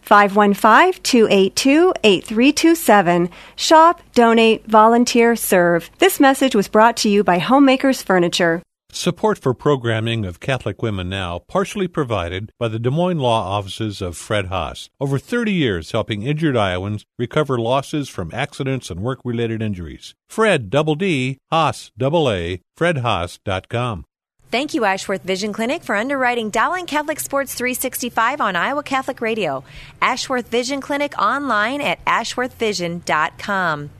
515 0.00 1.02
282 1.02 1.92
8327. 2.02 3.28
Shop, 3.56 4.00
donate, 4.14 4.66
volunteer, 4.66 5.36
serve. 5.36 5.90
This 5.98 6.18
message 6.18 6.54
was 6.54 6.68
brought 6.68 6.96
to 6.96 7.10
you 7.10 7.22
by 7.22 7.36
Homemakers 7.40 8.00
Furniture. 8.00 8.62
Support 8.96 9.36
for 9.38 9.52
programming 9.52 10.24
of 10.24 10.40
Catholic 10.40 10.80
Women 10.80 11.10
Now 11.10 11.40
partially 11.48 11.86
provided 11.86 12.50
by 12.58 12.68
the 12.68 12.78
Des 12.78 12.90
Moines 12.90 13.18
Law 13.18 13.42
Offices 13.42 14.00
of 14.00 14.16
Fred 14.16 14.46
Haas. 14.46 14.88
Over 14.98 15.18
30 15.18 15.52
years 15.52 15.92
helping 15.92 16.22
injured 16.22 16.56
Iowans 16.56 17.04
recover 17.18 17.58
losses 17.58 18.08
from 18.08 18.30
accidents 18.32 18.88
and 18.90 19.00
work 19.00 19.20
related 19.22 19.60
injuries. 19.60 20.14
Fred 20.30 20.70
Double 20.70 20.94
D, 20.94 21.36
Haas 21.52 21.92
Double 21.98 22.30
A, 22.30 22.62
FredHaas.com. 22.78 24.06
Thank 24.50 24.72
you, 24.72 24.86
Ashworth 24.86 25.22
Vision 25.22 25.52
Clinic, 25.52 25.82
for 25.82 25.94
underwriting 25.94 26.48
Dowling 26.48 26.86
Catholic 26.86 27.20
Sports 27.20 27.54
365 27.54 28.40
on 28.40 28.56
Iowa 28.56 28.82
Catholic 28.82 29.20
Radio. 29.20 29.62
Ashworth 30.00 30.48
Vision 30.48 30.80
Clinic 30.80 31.12
online 31.18 31.82
at 31.82 32.02
ashworthvision.com. 32.06 33.90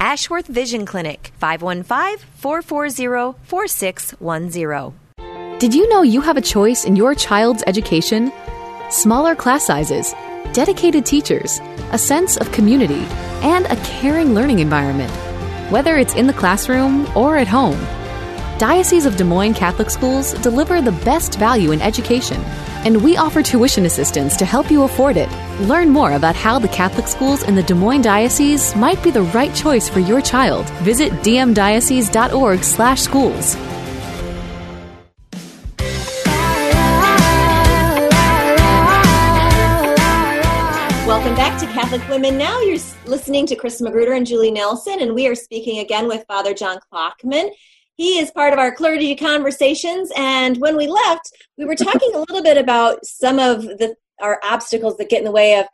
Ashworth 0.00 0.46
Vision 0.46 0.86
Clinic, 0.86 1.32
515 1.38 2.18
440 2.36 3.36
4610. 3.42 5.58
Did 5.58 5.74
you 5.74 5.88
know 5.88 6.02
you 6.02 6.20
have 6.20 6.36
a 6.36 6.40
choice 6.40 6.84
in 6.84 6.94
your 6.94 7.16
child's 7.16 7.64
education? 7.66 8.32
Smaller 8.90 9.34
class 9.34 9.66
sizes, 9.66 10.14
dedicated 10.52 11.04
teachers, 11.04 11.58
a 11.90 11.98
sense 11.98 12.36
of 12.36 12.52
community, 12.52 13.04
and 13.42 13.66
a 13.66 13.74
caring 13.82 14.34
learning 14.34 14.60
environment, 14.60 15.10
whether 15.72 15.96
it's 15.96 16.14
in 16.14 16.28
the 16.28 16.32
classroom 16.32 17.04
or 17.16 17.36
at 17.36 17.48
home. 17.48 17.80
Diocese 18.58 19.04
of 19.04 19.16
Des 19.16 19.24
Moines 19.24 19.54
Catholic 19.54 19.90
Schools 19.90 20.32
deliver 20.34 20.80
the 20.80 20.92
best 20.92 21.40
value 21.40 21.72
in 21.72 21.80
education, 21.80 22.40
and 22.84 23.02
we 23.02 23.16
offer 23.16 23.42
tuition 23.42 23.84
assistance 23.84 24.36
to 24.36 24.44
help 24.44 24.70
you 24.70 24.82
afford 24.82 25.16
it. 25.16 25.28
Learn 25.60 25.88
more 25.90 26.12
about 26.12 26.36
how 26.36 26.58
the 26.58 26.68
Catholic 26.68 27.08
schools 27.08 27.42
in 27.42 27.54
the 27.54 27.62
Des 27.62 27.74
Moines 27.74 28.02
Diocese 28.02 28.74
might 28.76 29.02
be 29.02 29.10
the 29.10 29.22
right 29.22 29.54
choice 29.54 29.88
for 29.88 30.00
your 30.00 30.20
child. 30.20 30.68
Visit 30.82 31.10
dmdiocese.org/schools. 31.22 33.56
Welcome 41.06 41.34
back 41.34 41.58
to 41.60 41.66
Catholic 41.68 42.06
Women 42.08 42.36
Now. 42.38 42.60
You're 42.60 42.78
listening 43.06 43.46
to 43.46 43.56
Chris 43.56 43.80
Magruder 43.80 44.12
and 44.12 44.26
Julie 44.26 44.50
Nelson, 44.50 45.00
and 45.00 45.14
we 45.14 45.26
are 45.26 45.34
speaking 45.34 45.78
again 45.78 46.06
with 46.06 46.24
Father 46.28 46.52
John 46.54 46.78
Klockman. 46.92 47.48
He 47.98 48.20
is 48.20 48.30
part 48.30 48.52
of 48.52 48.60
our 48.60 48.72
clergy 48.72 49.16
conversations, 49.16 50.10
and 50.16 50.56
when 50.58 50.76
we 50.76 50.86
left, 50.86 51.32
we 51.58 51.64
were 51.64 51.74
talking 51.74 52.12
a 52.14 52.20
little 52.20 52.44
bit 52.44 52.56
about 52.56 53.04
some 53.04 53.40
of 53.40 53.62
the 53.62 53.96
our 54.20 54.40
obstacles 54.44 54.96
that 54.96 55.08
get 55.08 55.18
in 55.18 55.24
the 55.24 55.32
way 55.32 55.58
of 55.58 55.66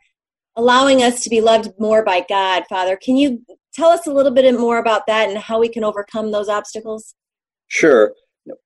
allowing 0.55 1.03
us 1.03 1.23
to 1.23 1.29
be 1.29 1.39
loved 1.39 1.69
more 1.79 2.03
by 2.03 2.25
God. 2.27 2.63
Father, 2.67 2.97
can 2.97 3.15
you 3.15 3.45
tell 3.73 3.89
us 3.89 4.07
a 4.07 4.11
little 4.11 4.31
bit 4.31 4.59
more 4.59 4.79
about 4.79 5.05
that 5.05 5.29
and 5.29 5.37
how 5.37 5.59
we 5.59 5.69
can 5.69 5.83
overcome 5.83 6.31
those 6.31 6.49
obstacles? 6.49 7.13
Sure. 7.67 8.13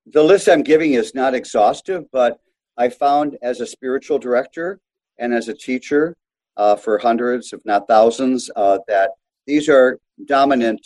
The 0.08 0.24
list 0.24 0.48
I'm 0.48 0.64
giving 0.64 0.94
is 0.94 1.14
not 1.14 1.34
exhaustive, 1.34 2.06
but 2.12 2.40
I 2.78 2.90
found 2.90 3.38
as 3.42 3.60
a 3.60 3.68
spiritual 3.68 4.20
director 4.20 4.80
and 5.18 5.34
as 5.34 5.50
a 5.50 5.54
teacher 5.54 6.16
uh, 6.56 6.78
for 6.78 6.98
hundreds, 6.98 7.52
if 7.52 7.60
not 7.66 7.88
thousands, 7.88 8.50
uh, 8.56 8.80
that 8.88 9.12
these 9.48 9.68
are 9.68 10.00
dominant 10.26 10.86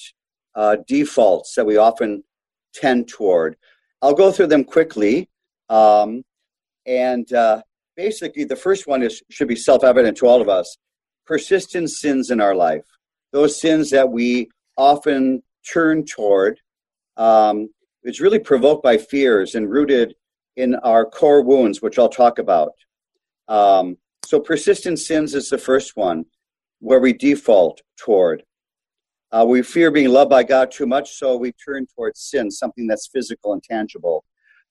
uh, 0.55 0.77
defaults 0.87 1.53
that 1.55 1.65
we 1.65 1.77
often 1.77 2.23
tend 2.73 3.07
toward. 3.07 3.55
I'll 4.01 4.13
go 4.13 4.31
through 4.31 4.47
them 4.47 4.63
quickly. 4.63 5.29
Um, 5.69 6.23
and 6.85 7.31
uh, 7.33 7.61
basically, 7.95 8.43
the 8.43 8.55
first 8.55 8.87
one 8.87 9.01
is 9.01 9.21
should 9.29 9.47
be 9.47 9.55
self 9.55 9.83
evident 9.83 10.17
to 10.17 10.27
all 10.27 10.41
of 10.41 10.49
us 10.49 10.77
persistent 11.25 11.89
sins 11.89 12.31
in 12.31 12.41
our 12.41 12.55
life, 12.55 12.85
those 13.31 13.59
sins 13.59 13.89
that 13.91 14.09
we 14.09 14.49
often 14.77 15.41
turn 15.71 16.05
toward. 16.05 16.59
Um, 17.17 17.69
it's 18.03 18.19
really 18.19 18.39
provoked 18.39 18.83
by 18.83 18.97
fears 18.97 19.55
and 19.55 19.69
rooted 19.69 20.15
in 20.57 20.75
our 20.75 21.05
core 21.05 21.41
wounds, 21.41 21.81
which 21.81 21.97
I'll 21.97 22.09
talk 22.09 22.39
about. 22.39 22.73
Um, 23.47 23.97
so, 24.25 24.39
persistent 24.39 24.99
sins 24.99 25.35
is 25.35 25.49
the 25.49 25.57
first 25.57 25.95
one 25.95 26.25
where 26.79 26.99
we 26.99 27.13
default 27.13 27.81
toward. 27.97 28.43
Uh, 29.33 29.43
we 29.43 29.63
fear 29.63 29.89
being 29.89 30.09
loved 30.09 30.29
by 30.29 30.43
God 30.43 30.69
too 30.71 30.85
much, 30.85 31.13
so 31.13 31.35
we 31.35 31.53
turn 31.53 31.87
towards 31.95 32.21
sin, 32.21 32.51
something 32.51 32.85
that's 32.85 33.09
physical 33.11 33.53
and 33.53 33.63
tangible. 33.63 34.23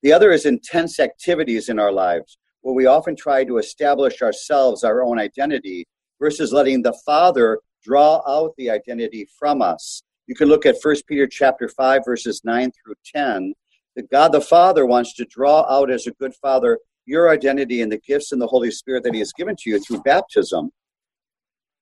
The 0.03 0.13
other 0.13 0.31
is 0.31 0.47
intense 0.47 1.01
activities 1.01 1.69
in 1.69 1.81
our 1.81 1.91
lives, 1.91 2.39
where 2.61 2.75
we 2.75 2.87
often 2.87 3.17
try 3.17 3.43
to 3.43 3.59
establish 3.59 4.23
ourselves, 4.23 4.85
our 4.85 5.03
own 5.03 5.19
identity, 5.19 5.89
versus 6.21 6.53
letting 6.53 6.83
the 6.83 6.97
Father 7.05 7.59
draw 7.83 8.23
out 8.25 8.53
the 8.57 8.71
identity 8.71 9.27
from 9.37 9.63
us. 9.63 10.05
You 10.29 10.37
can 10.37 10.47
look 10.47 10.65
at 10.65 10.77
1 10.81 10.97
Peter 11.09 11.27
chapter 11.27 11.69
5, 11.69 12.03
verses 12.05 12.43
9 12.45 12.71
through 12.71 12.95
10. 13.05 13.55
That 13.97 14.11
God 14.13 14.31
the 14.31 14.41
Father 14.41 14.87
wants 14.87 15.13
to 15.15 15.25
draw 15.25 15.67
out 15.69 15.91
as 15.91 16.07
a 16.07 16.13
good 16.13 16.35
father 16.41 16.79
your 17.05 17.31
identity 17.31 17.83
and 17.83 17.91
the 17.91 17.99
gifts 17.99 18.31
and 18.31 18.41
the 18.41 18.47
Holy 18.47 18.71
Spirit 18.71 19.03
that 19.03 19.13
He 19.13 19.19
has 19.19 19.33
given 19.33 19.57
to 19.57 19.71
you 19.71 19.81
through 19.81 20.03
baptism. 20.03 20.71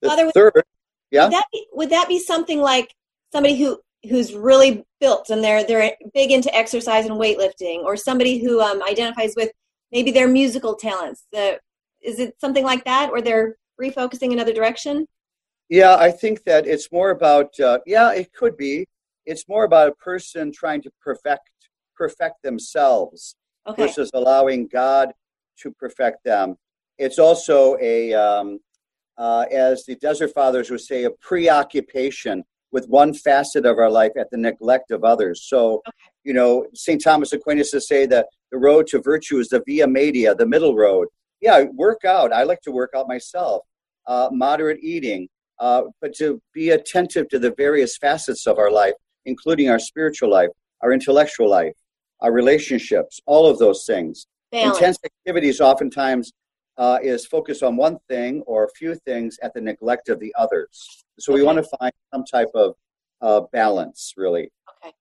The 0.00 0.08
Father, 0.08 0.30
third, 0.32 0.64
yeah. 1.10 1.24
Would 1.24 1.32
that, 1.32 1.44
be, 1.52 1.66
would 1.72 1.90
that 1.90 2.08
be 2.08 2.18
something 2.18 2.60
like 2.60 2.94
somebody 3.32 3.56
who 3.56 3.80
who's 4.08 4.34
really 4.34 4.84
built 4.98 5.28
and 5.28 5.44
they're 5.44 5.62
they're 5.62 5.92
big 6.14 6.30
into 6.30 6.54
exercise 6.54 7.06
and 7.06 7.14
weightlifting, 7.14 7.82
or 7.84 7.96
somebody 7.96 8.38
who 8.42 8.60
um, 8.60 8.82
identifies 8.82 9.34
with 9.36 9.50
maybe 9.92 10.10
their 10.10 10.28
musical 10.28 10.74
talents? 10.74 11.24
Uh, 11.36 11.52
is 12.02 12.18
it 12.18 12.34
something 12.40 12.64
like 12.64 12.84
that, 12.84 13.10
or 13.10 13.20
they're 13.20 13.56
refocusing 13.80 14.32
another 14.32 14.52
direction? 14.52 15.06
Yeah, 15.68 15.96
I 15.96 16.10
think 16.10 16.44
that 16.44 16.66
it's 16.66 16.90
more 16.90 17.10
about. 17.10 17.58
Uh, 17.58 17.78
yeah, 17.86 18.12
it 18.12 18.32
could 18.32 18.56
be. 18.56 18.86
It's 19.26 19.48
more 19.48 19.64
about 19.64 19.88
a 19.88 19.94
person 19.94 20.52
trying 20.52 20.82
to 20.82 20.90
perfect 21.00 21.50
perfect 21.96 22.42
themselves 22.42 23.34
okay. 23.66 23.86
versus 23.86 24.10
allowing 24.14 24.66
God 24.66 25.12
to 25.58 25.70
perfect 25.72 26.24
them. 26.24 26.56
It's 26.98 27.18
also 27.18 27.76
a 27.80 28.14
um, 28.14 28.60
uh, 29.20 29.44
as 29.52 29.85
the 29.85 29.96
Desert 29.96 30.33
Fathers 30.35 30.70
would 30.70 30.80
say, 30.80 31.04
a 31.04 31.11
preoccupation 31.11 32.42
with 32.72 32.87
one 32.88 33.12
facet 33.12 33.66
of 33.66 33.78
our 33.78 33.90
life 33.90 34.12
at 34.18 34.30
the 34.30 34.38
neglect 34.38 34.90
of 34.90 35.04
others. 35.04 35.44
So, 35.46 35.74
okay. 35.74 35.90
you 36.24 36.33
know, 36.33 36.66
St. 36.74 37.02
Thomas 37.02 37.33
Aquinas 37.33 37.70
would 37.74 37.83
say 37.83 38.06
that 38.06 38.26
the 38.50 38.59
road 38.59 38.87
to 38.88 39.00
virtue 39.00 39.38
is 39.38 39.48
the 39.48 39.62
via 39.66 39.87
media, 39.87 40.35
the 40.35 40.46
middle 40.46 40.74
road. 40.74 41.09
Yeah, 41.42 41.64
work 41.74 42.04
out. 42.06 42.33
I 42.33 42.44
like 42.44 42.62
to 42.62 42.72
work 42.72 42.90
out 42.96 43.09
myself. 43.09 43.62
Uh, 44.06 44.30
moderate 44.33 44.80
eating, 44.83 45.28
uh, 45.59 45.83
but 46.00 46.14
to 46.14 46.40
be 46.54 46.70
attentive 46.70 47.28
to 47.28 47.38
the 47.38 47.52
various 47.56 47.98
facets 47.98 48.46
of 48.46 48.59
our 48.59 48.70
life, 48.70 48.94
including 49.26 49.68
our 49.68 49.78
spiritual 49.78 50.30
life, 50.30 50.48
our 50.80 50.92
intellectual 50.92 51.48
life, 51.48 51.74
our 52.20 52.33
relationships, 52.33 53.20
all 53.26 53.46
of 53.46 53.59
those 53.59 53.85
things. 53.85 54.26
Balance. 54.50 54.78
Intense 54.78 54.98
activities 55.04 55.61
oftentimes 55.61 56.33
uh, 56.80 56.98
is 57.02 57.26
focused 57.26 57.62
on 57.62 57.76
one 57.76 57.98
thing 58.08 58.40
or 58.46 58.64
a 58.64 58.70
few 58.70 58.94
things 58.94 59.38
at 59.42 59.52
the 59.52 59.60
neglect 59.60 60.08
of 60.08 60.18
the 60.18 60.34
others. 60.36 61.04
So 61.18 61.32
okay. 61.32 61.40
we 61.40 61.46
want 61.46 61.58
to 61.58 61.76
find 61.78 61.92
some 62.12 62.24
type 62.24 62.50
of 62.54 62.74
uh, 63.20 63.42
balance, 63.52 64.14
really. 64.16 64.50
Okay. 64.82 64.94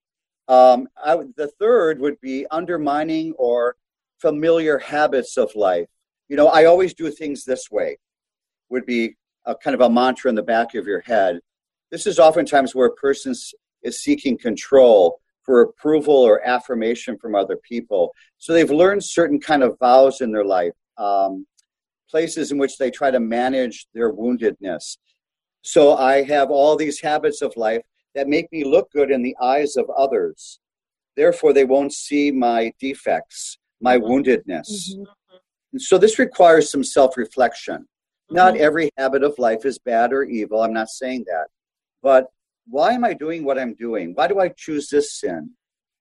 Um, 0.46 0.88
I, 1.02 1.16
the 1.38 1.50
third 1.58 1.98
would 1.98 2.20
be 2.20 2.46
undermining 2.50 3.32
or 3.38 3.76
familiar 4.18 4.78
habits 4.78 5.38
of 5.38 5.54
life. 5.54 5.86
You 6.28 6.36
know, 6.36 6.48
I 6.48 6.66
always 6.66 6.92
do 6.92 7.10
things 7.10 7.46
this 7.46 7.70
way, 7.70 7.96
would 8.68 8.84
be 8.84 9.16
a 9.46 9.54
kind 9.54 9.74
of 9.74 9.80
a 9.80 9.88
mantra 9.88 10.28
in 10.28 10.34
the 10.34 10.42
back 10.42 10.74
of 10.74 10.86
your 10.86 11.00
head. 11.00 11.40
This 11.90 12.06
is 12.06 12.18
oftentimes 12.18 12.74
where 12.74 12.88
a 12.88 12.94
person 12.94 13.34
is 13.82 14.04
seeking 14.04 14.36
control 14.36 15.18
for 15.44 15.62
approval 15.62 16.14
or 16.14 16.46
affirmation 16.46 17.16
from 17.16 17.34
other 17.34 17.56
people. 17.56 18.12
So 18.36 18.52
they've 18.52 18.70
learned 18.70 19.02
certain 19.02 19.40
kind 19.40 19.62
of 19.62 19.78
vows 19.78 20.20
in 20.20 20.30
their 20.30 20.44
life. 20.44 20.74
Um, 20.98 21.46
places 22.10 22.52
in 22.52 22.58
which 22.58 22.76
they 22.78 22.90
try 22.90 23.10
to 23.10 23.20
manage 23.20 23.86
their 23.94 24.12
woundedness. 24.12 24.96
So 25.62 25.96
I 25.96 26.22
have 26.22 26.50
all 26.50 26.76
these 26.76 27.00
habits 27.00 27.42
of 27.42 27.56
life 27.56 27.82
that 28.14 28.28
make 28.28 28.50
me 28.50 28.64
look 28.64 28.90
good 28.92 29.10
in 29.10 29.22
the 29.22 29.36
eyes 29.40 29.76
of 29.76 29.88
others. 29.90 30.58
Therefore, 31.16 31.52
they 31.52 31.64
won't 31.64 31.92
see 31.92 32.30
my 32.30 32.72
defects, 32.80 33.58
my 33.80 33.98
mm-hmm. 33.98 34.10
woundedness. 34.10 34.92
Mm-hmm. 34.92 35.02
And 35.72 35.82
so 35.82 35.98
this 35.98 36.18
requires 36.18 36.70
some 36.70 36.82
self 36.84 37.16
reflection. 37.16 37.76
Mm-hmm. 37.76 38.36
Not 38.36 38.56
every 38.56 38.90
habit 38.96 39.22
of 39.22 39.38
life 39.38 39.64
is 39.64 39.78
bad 39.78 40.12
or 40.12 40.24
evil. 40.24 40.62
I'm 40.62 40.72
not 40.72 40.88
saying 40.88 41.24
that. 41.26 41.46
But 42.02 42.26
why 42.66 42.92
am 42.92 43.04
I 43.04 43.12
doing 43.12 43.44
what 43.44 43.58
I'm 43.58 43.74
doing? 43.74 44.12
Why 44.14 44.28
do 44.28 44.40
I 44.40 44.48
choose 44.56 44.88
this 44.88 45.18
sin? 45.20 45.50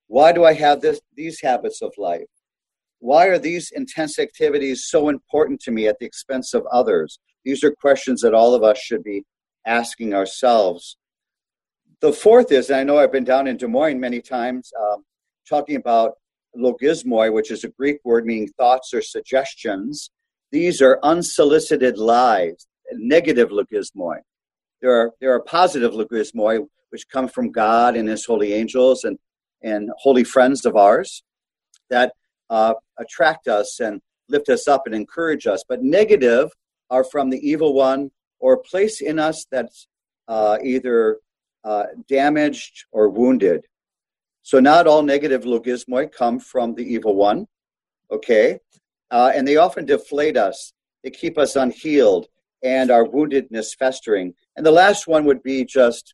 Why 0.07 0.31
do 0.31 0.45
I 0.45 0.53
have 0.53 0.81
this, 0.81 1.01
these 1.15 1.41
habits 1.41 1.81
of 1.81 1.93
life? 1.97 2.25
Why 2.99 3.27
are 3.27 3.39
these 3.39 3.71
intense 3.71 4.19
activities 4.19 4.85
so 4.87 5.09
important 5.09 5.61
to 5.61 5.71
me 5.71 5.87
at 5.87 5.97
the 5.99 6.05
expense 6.05 6.53
of 6.53 6.65
others? 6.71 7.19
These 7.45 7.63
are 7.63 7.71
questions 7.71 8.21
that 8.21 8.33
all 8.33 8.53
of 8.53 8.63
us 8.63 8.77
should 8.77 9.03
be 9.03 9.23
asking 9.65 10.13
ourselves. 10.13 10.97
The 12.01 12.13
fourth 12.13 12.51
is, 12.51 12.69
and 12.69 12.79
I 12.79 12.83
know 12.83 12.97
I've 12.97 13.11
been 13.11 13.23
down 13.23 13.47
in 13.47 13.57
Des 13.57 13.67
Moines 13.67 13.99
many 13.99 14.21
times 14.21 14.71
um, 14.79 15.03
talking 15.47 15.75
about 15.75 16.13
logismoi, 16.57 17.33
which 17.33 17.51
is 17.51 17.63
a 17.63 17.69
Greek 17.69 17.99
word 18.03 18.25
meaning 18.25 18.49
thoughts 18.57 18.93
or 18.93 19.01
suggestions. 19.01 20.11
These 20.51 20.81
are 20.81 20.99
unsolicited 21.03 21.97
lies, 21.97 22.67
negative 22.93 23.49
logismoi. 23.49 24.19
There 24.81 24.91
are, 24.91 25.11
there 25.21 25.33
are 25.33 25.41
positive 25.41 25.93
logismoi, 25.93 26.65
which 26.89 27.07
come 27.09 27.27
from 27.27 27.51
God 27.51 27.95
and 27.95 28.09
His 28.09 28.25
holy 28.25 28.53
angels 28.53 29.03
and, 29.03 29.17
and 29.61 29.89
holy 29.99 30.23
friends 30.23 30.65
of 30.65 30.75
ours 30.75 31.23
that 31.89 32.13
uh, 32.49 32.73
attract 32.97 33.47
us 33.47 33.79
and 33.79 34.01
lift 34.29 34.49
us 34.49 34.67
up 34.67 34.83
and 34.85 34.95
encourage 34.95 35.47
us. 35.47 35.63
But 35.67 35.83
negative 35.83 36.49
are 36.89 37.03
from 37.03 37.29
the 37.29 37.39
evil 37.47 37.73
one 37.73 38.11
or 38.39 38.57
place 38.57 39.01
in 39.01 39.19
us 39.19 39.45
that's 39.51 39.87
uh, 40.27 40.57
either 40.63 41.17
uh, 41.63 41.85
damaged 42.07 42.85
or 42.91 43.09
wounded. 43.09 43.65
So 44.43 44.59
not 44.59 44.87
all 44.87 45.03
negative 45.03 45.43
logismoi 45.43 46.11
come 46.11 46.39
from 46.39 46.73
the 46.75 46.83
evil 46.83 47.15
one, 47.15 47.47
okay? 48.11 48.59
Uh, 49.11 49.31
and 49.35 49.47
they 49.47 49.57
often 49.57 49.85
deflate 49.85 50.37
us. 50.37 50.73
They 51.03 51.09
keep 51.09 51.37
us 51.37 51.55
unhealed 51.55 52.27
and 52.63 52.91
our 52.91 53.05
woundedness 53.05 53.77
festering. 53.77 54.33
And 54.55 54.65
the 54.65 54.71
last 54.71 55.07
one 55.07 55.25
would 55.25 55.43
be 55.43 55.65
just 55.65 56.13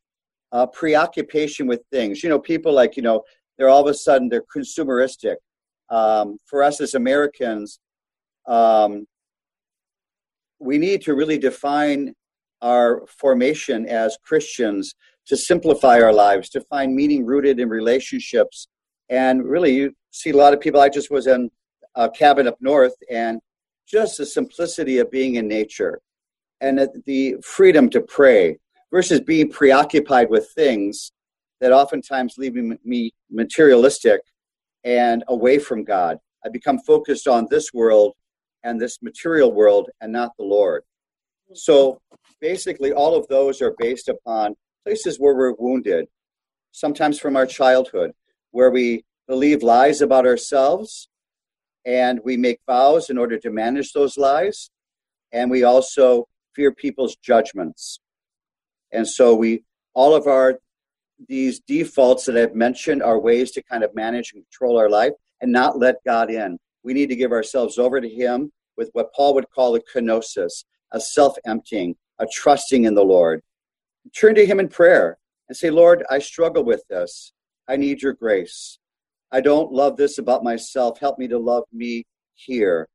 uh, 0.52 0.68
preoccupation 0.68 1.68
with 1.68 1.82
things. 1.92 2.24
You 2.24 2.30
know, 2.30 2.40
people 2.40 2.74
like, 2.74 2.96
you 2.96 3.04
know, 3.04 3.24
they're 3.58 3.70
all 3.70 3.82
of 3.82 3.88
a 3.88 3.94
sudden, 3.94 4.30
they're 4.30 4.44
consumeristic 4.56 5.36
um, 5.90 6.38
for 6.46 6.64
us 6.64 6.82
as 6.82 6.94
Americans, 6.94 7.80
um, 8.48 9.06
we 10.60 10.78
need 10.78 11.02
to 11.04 11.14
really 11.14 11.38
define 11.38 12.14
our 12.62 13.06
formation 13.08 13.86
as 13.88 14.18
Christians 14.24 14.96
to 15.28 15.38
simplify 15.38 16.00
our 16.00 16.14
lives, 16.14 16.50
to 16.50 16.62
find 16.62 16.96
meaning 16.96 17.26
rooted 17.26 17.60
in 17.60 17.70
relationships. 17.70 18.68
And 19.10 19.44
really, 19.44 19.76
you 19.76 19.94
see 20.12 20.32
a 20.32 20.38
lot 20.38 20.54
of 20.54 20.62
people. 20.62 20.80
I 20.80 20.90
just 20.90 21.12
was 21.12 21.28
in 21.28 21.50
a 21.96 22.10
cabin 22.10 22.48
up 22.48 22.58
north, 22.60 22.96
and 23.12 23.40
just 23.88 24.18
the 24.18 24.26
simplicity 24.26 24.98
of 24.98 25.12
being 25.12 25.36
in 25.36 25.48
nature 25.48 26.02
and 26.62 26.88
the 27.06 27.36
freedom 27.44 27.90
to 27.92 28.02
pray 28.02 28.58
versus 28.92 29.20
being 29.20 29.50
preoccupied 29.50 30.30
with 30.30 30.50
things 30.56 31.12
that 31.62 31.72
oftentimes 31.72 32.36
leave 32.38 32.56
me 32.84 33.12
materialistic 33.30 34.22
and 34.86 35.24
away 35.28 35.60
from 35.60 35.84
God. 35.84 36.18
I 36.46 36.50
become 36.50 36.80
focused 36.80 37.28
on 37.28 37.48
this 37.50 37.74
world 37.74 38.14
and 38.64 38.80
this 38.80 39.02
material 39.02 39.52
world 39.52 39.90
and 40.00 40.14
not 40.14 40.32
the 40.38 40.46
Lord. 40.46 40.84
So 41.54 42.00
basically, 42.40 42.94
all 42.94 43.16
of 43.16 43.28
those 43.28 43.62
are 43.62 43.74
based 43.78 44.08
upon 44.08 44.56
places 44.86 45.18
where 45.18 45.36
we're 45.36 45.56
wounded, 45.58 46.06
sometimes 46.72 47.20
from 47.20 47.36
our 47.36 47.46
childhood, 47.46 48.12
where 48.52 48.70
we 48.70 49.04
believe 49.28 49.64
lies 49.64 50.02
about 50.02 50.26
ourselves 50.26 51.10
and 51.86 52.20
we 52.24 52.38
make 52.38 52.60
vows 52.68 53.10
in 53.10 53.18
order 53.18 53.38
to 53.40 53.50
manage 53.50 53.92
those 53.94 54.18
lies. 54.18 54.70
And 55.32 55.50
we 55.50 55.64
also 55.64 56.26
fear 56.56 56.72
people's 56.72 57.16
judgments. 57.18 58.00
And 58.92 59.08
so 59.08 59.36
we, 59.36 59.64
all 59.94 60.16
of 60.16 60.28
our 60.28 60.60
these 61.28 61.60
defaults 61.62 62.26
that 62.26 62.38
I've 62.38 62.56
mentioned 62.56 63.02
are 63.02 63.20
ways 63.20 63.52
to 63.52 63.64
kind 63.64 63.84
of 63.84 63.96
manage 63.96 64.34
and 64.34 64.44
control 64.44 64.78
our 64.78 64.90
life 64.90 65.14
and 65.42 65.52
not 65.52 65.80
let 65.80 66.04
God 66.06 66.30
in. 66.30 66.58
We 66.84 66.94
need 66.94 67.10
to 67.10 67.16
give 67.16 67.32
ourselves 67.32 67.78
over 67.78 68.00
to 68.02 68.10
Him 68.10 68.52
with 68.78 68.90
what 68.94 69.14
Paul 69.14 69.34
would 69.36 69.50
call 69.50 69.76
a 69.76 69.82
kenosis, 69.82 70.66
a 70.92 71.00
self 71.00 71.36
emptying, 71.46 71.96
a 72.20 72.28
trusting 72.32 72.84
in 72.84 72.96
the 72.96 73.04
Lord. 73.04 73.42
Turn 74.16 74.36
to 74.36 74.46
Him 74.46 74.60
in 74.60 74.68
prayer. 74.70 75.18
and 75.48 75.56
say, 75.56 75.70
Lord, 75.70 76.04
I 76.10 76.20
struggle 76.20 76.64
with 76.64 76.84
this. 76.90 77.32
I 77.68 77.78
need 77.78 78.02
your 78.02 78.14
grace. 78.14 78.80
I 79.32 79.42
don't 79.42 79.72
love 79.72 79.96
this 79.98 80.18
about 80.18 80.44
myself. 80.44 81.00
Help 81.00 81.20
me 81.20 81.28
to 81.28 81.38
love 81.38 81.64
me 81.72 82.06
here. 82.34 82.88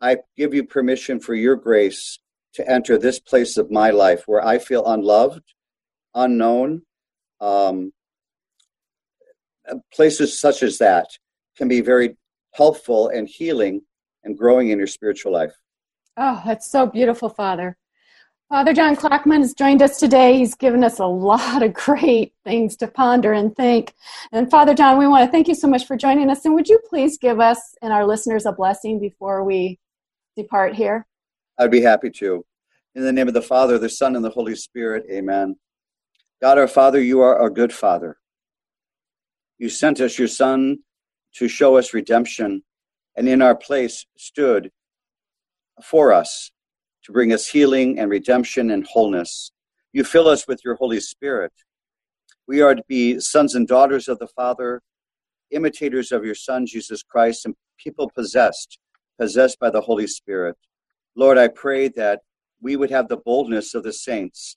I 0.00 0.18
give 0.36 0.54
you 0.54 0.64
permission 0.64 1.20
for 1.20 1.34
your 1.34 1.56
grace 1.56 2.18
to 2.54 2.68
enter 2.68 2.98
this 2.98 3.20
place 3.20 3.56
of 3.56 3.70
my 3.70 3.90
life 3.90 4.24
where 4.26 4.44
I 4.44 4.58
feel 4.58 4.86
unloved, 4.86 5.42
unknown. 6.14 6.82
Um, 7.40 7.92
places 9.92 10.40
such 10.40 10.62
as 10.62 10.78
that 10.78 11.06
can 11.56 11.68
be 11.68 11.80
very 11.80 12.16
helpful 12.52 13.08
and 13.08 13.28
healing 13.28 13.82
and 14.24 14.36
growing 14.36 14.70
in 14.70 14.78
your 14.78 14.86
spiritual 14.86 15.32
life. 15.32 15.52
Oh, 16.16 16.42
that's 16.44 16.70
so 16.70 16.86
beautiful, 16.86 17.28
Father. 17.28 17.76
Father 18.48 18.74
John 18.74 18.96
Klockman 18.96 19.38
has 19.38 19.54
joined 19.54 19.80
us 19.80 20.00
today. 20.00 20.36
He's 20.36 20.56
given 20.56 20.82
us 20.82 20.98
a 20.98 21.06
lot 21.06 21.62
of 21.62 21.72
great 21.72 22.34
things 22.44 22.76
to 22.78 22.88
ponder 22.88 23.32
and 23.32 23.54
think. 23.54 23.94
And 24.32 24.50
Father 24.50 24.74
John, 24.74 24.98
we 24.98 25.06
want 25.06 25.24
to 25.24 25.30
thank 25.30 25.46
you 25.46 25.54
so 25.54 25.68
much 25.68 25.86
for 25.86 25.96
joining 25.96 26.28
us. 26.30 26.44
And 26.44 26.54
would 26.56 26.68
you 26.68 26.80
please 26.88 27.16
give 27.16 27.38
us 27.38 27.76
and 27.80 27.92
our 27.92 28.04
listeners 28.04 28.46
a 28.46 28.52
blessing 28.52 28.98
before 28.98 29.44
we 29.44 29.78
depart 30.36 30.74
here? 30.74 31.06
I'd 31.58 31.70
be 31.70 31.80
happy 31.80 32.10
to. 32.10 32.44
In 32.96 33.04
the 33.04 33.12
name 33.12 33.28
of 33.28 33.34
the 33.34 33.42
Father, 33.42 33.78
the 33.78 33.88
Son, 33.88 34.16
and 34.16 34.24
the 34.24 34.30
Holy 34.30 34.56
Spirit, 34.56 35.04
amen. 35.08 35.54
God 36.40 36.56
our 36.56 36.68
Father, 36.68 37.00
you 37.00 37.20
are 37.20 37.44
a 37.44 37.50
good 37.50 37.70
Father. 37.70 38.16
You 39.58 39.68
sent 39.68 40.00
us 40.00 40.18
your 40.18 40.28
Son 40.28 40.78
to 41.34 41.48
show 41.48 41.76
us 41.76 41.92
redemption, 41.92 42.62
and 43.14 43.28
in 43.28 43.42
our 43.42 43.54
place 43.54 44.06
stood 44.16 44.70
for 45.82 46.14
us 46.14 46.50
to 47.04 47.12
bring 47.12 47.32
us 47.32 47.46
healing 47.46 47.98
and 47.98 48.10
redemption 48.10 48.70
and 48.70 48.86
wholeness. 48.86 49.52
You 49.92 50.02
fill 50.02 50.28
us 50.28 50.48
with 50.48 50.60
your 50.64 50.76
Holy 50.76 51.00
Spirit. 51.00 51.52
We 52.48 52.62
are 52.62 52.74
to 52.74 52.84
be 52.88 53.20
sons 53.20 53.54
and 53.54 53.68
daughters 53.68 54.08
of 54.08 54.18
the 54.18 54.28
Father, 54.28 54.80
imitators 55.50 56.10
of 56.10 56.24
your 56.24 56.34
Son, 56.34 56.64
Jesus 56.64 57.02
Christ, 57.02 57.44
and 57.44 57.54
people 57.76 58.10
possessed, 58.14 58.78
possessed 59.18 59.58
by 59.58 59.68
the 59.68 59.82
Holy 59.82 60.06
Spirit. 60.06 60.56
Lord, 61.14 61.36
I 61.36 61.48
pray 61.48 61.88
that 61.88 62.20
we 62.62 62.76
would 62.76 62.90
have 62.90 63.08
the 63.08 63.18
boldness 63.18 63.74
of 63.74 63.82
the 63.82 63.92
saints, 63.92 64.56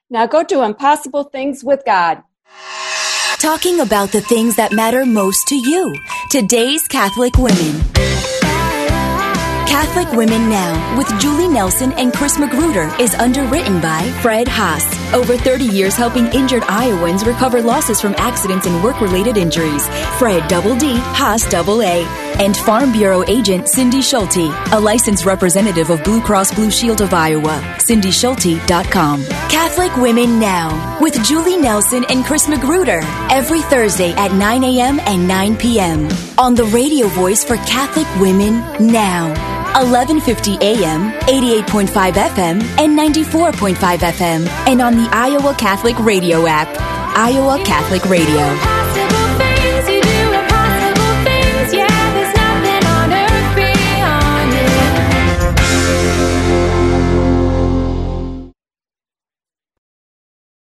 Now 0.09 0.25
go 0.25 0.43
do 0.43 0.63
impossible 0.63 1.23
things 1.23 1.63
with 1.63 1.83
God. 1.85 2.23
Talking 3.39 3.79
about 3.79 4.11
the 4.11 4.19
things 4.19 4.57
that 4.57 4.73
matter 4.73 5.05
most 5.05 5.47
to 5.47 5.55
you. 5.55 5.95
Today's 6.29 6.89
Catholic 6.89 7.37
Women. 7.37 8.38
Catholic 9.99 10.17
Women 10.17 10.47
Now 10.49 10.97
with 10.97 11.09
Julie 11.19 11.49
Nelson 11.49 11.91
and 11.91 12.13
Chris 12.13 12.39
Magruder 12.39 12.89
is 13.01 13.13
underwritten 13.15 13.81
by 13.81 14.09
Fred 14.21 14.47
Haas. 14.47 14.85
Over 15.13 15.35
30 15.35 15.65
years 15.65 15.95
helping 15.95 16.27
injured 16.27 16.63
Iowans 16.69 17.25
recover 17.25 17.61
losses 17.61 17.99
from 17.99 18.15
accidents 18.17 18.65
and 18.65 18.81
work 18.81 19.01
related 19.01 19.35
injuries. 19.35 19.85
Fred 20.17 20.47
Double 20.47 20.77
D, 20.77 20.95
Haas 20.95 21.49
Double 21.49 21.81
A. 21.81 22.05
And 22.39 22.55
Farm 22.55 22.93
Bureau 22.93 23.25
agent 23.27 23.67
Cindy 23.67 24.01
Schulte, 24.01 24.53
a 24.71 24.79
licensed 24.79 25.25
representative 25.25 25.89
of 25.89 26.01
Blue 26.05 26.21
Cross 26.21 26.55
Blue 26.55 26.71
Shield 26.71 27.01
of 27.01 27.13
Iowa. 27.13 27.59
CindySchulte.com. 27.79 29.25
Catholic 29.25 29.93
Women 29.97 30.39
Now 30.39 30.97
with 31.01 31.21
Julie 31.25 31.57
Nelson 31.57 32.05
and 32.07 32.23
Chris 32.23 32.47
Magruder 32.47 33.01
every 33.29 33.61
Thursday 33.63 34.13
at 34.13 34.31
9 34.31 34.63
a.m. 34.63 35.01
and 35.01 35.27
9 35.27 35.57
p.m. 35.57 36.07
on 36.37 36.55
the 36.55 36.63
radio 36.63 37.07
voice 37.07 37.43
for 37.43 37.57
Catholic 37.57 38.07
Women 38.21 38.63
Now. 38.87 39.58
1150 39.75 40.57
AM, 40.61 41.11
88.5 41.27 42.13
FM, 42.13 42.61
and 42.79 42.97
94.5 42.97 43.75
FM, 43.99 44.47
and 44.67 44.81
on 44.81 44.97
the 44.97 45.07
Iowa 45.11 45.53
Catholic 45.55 45.97
Radio 45.99 46.47
app. 46.47 46.67
Iowa 47.15 47.63
Catholic 47.65 48.05
Radio. 48.05 48.78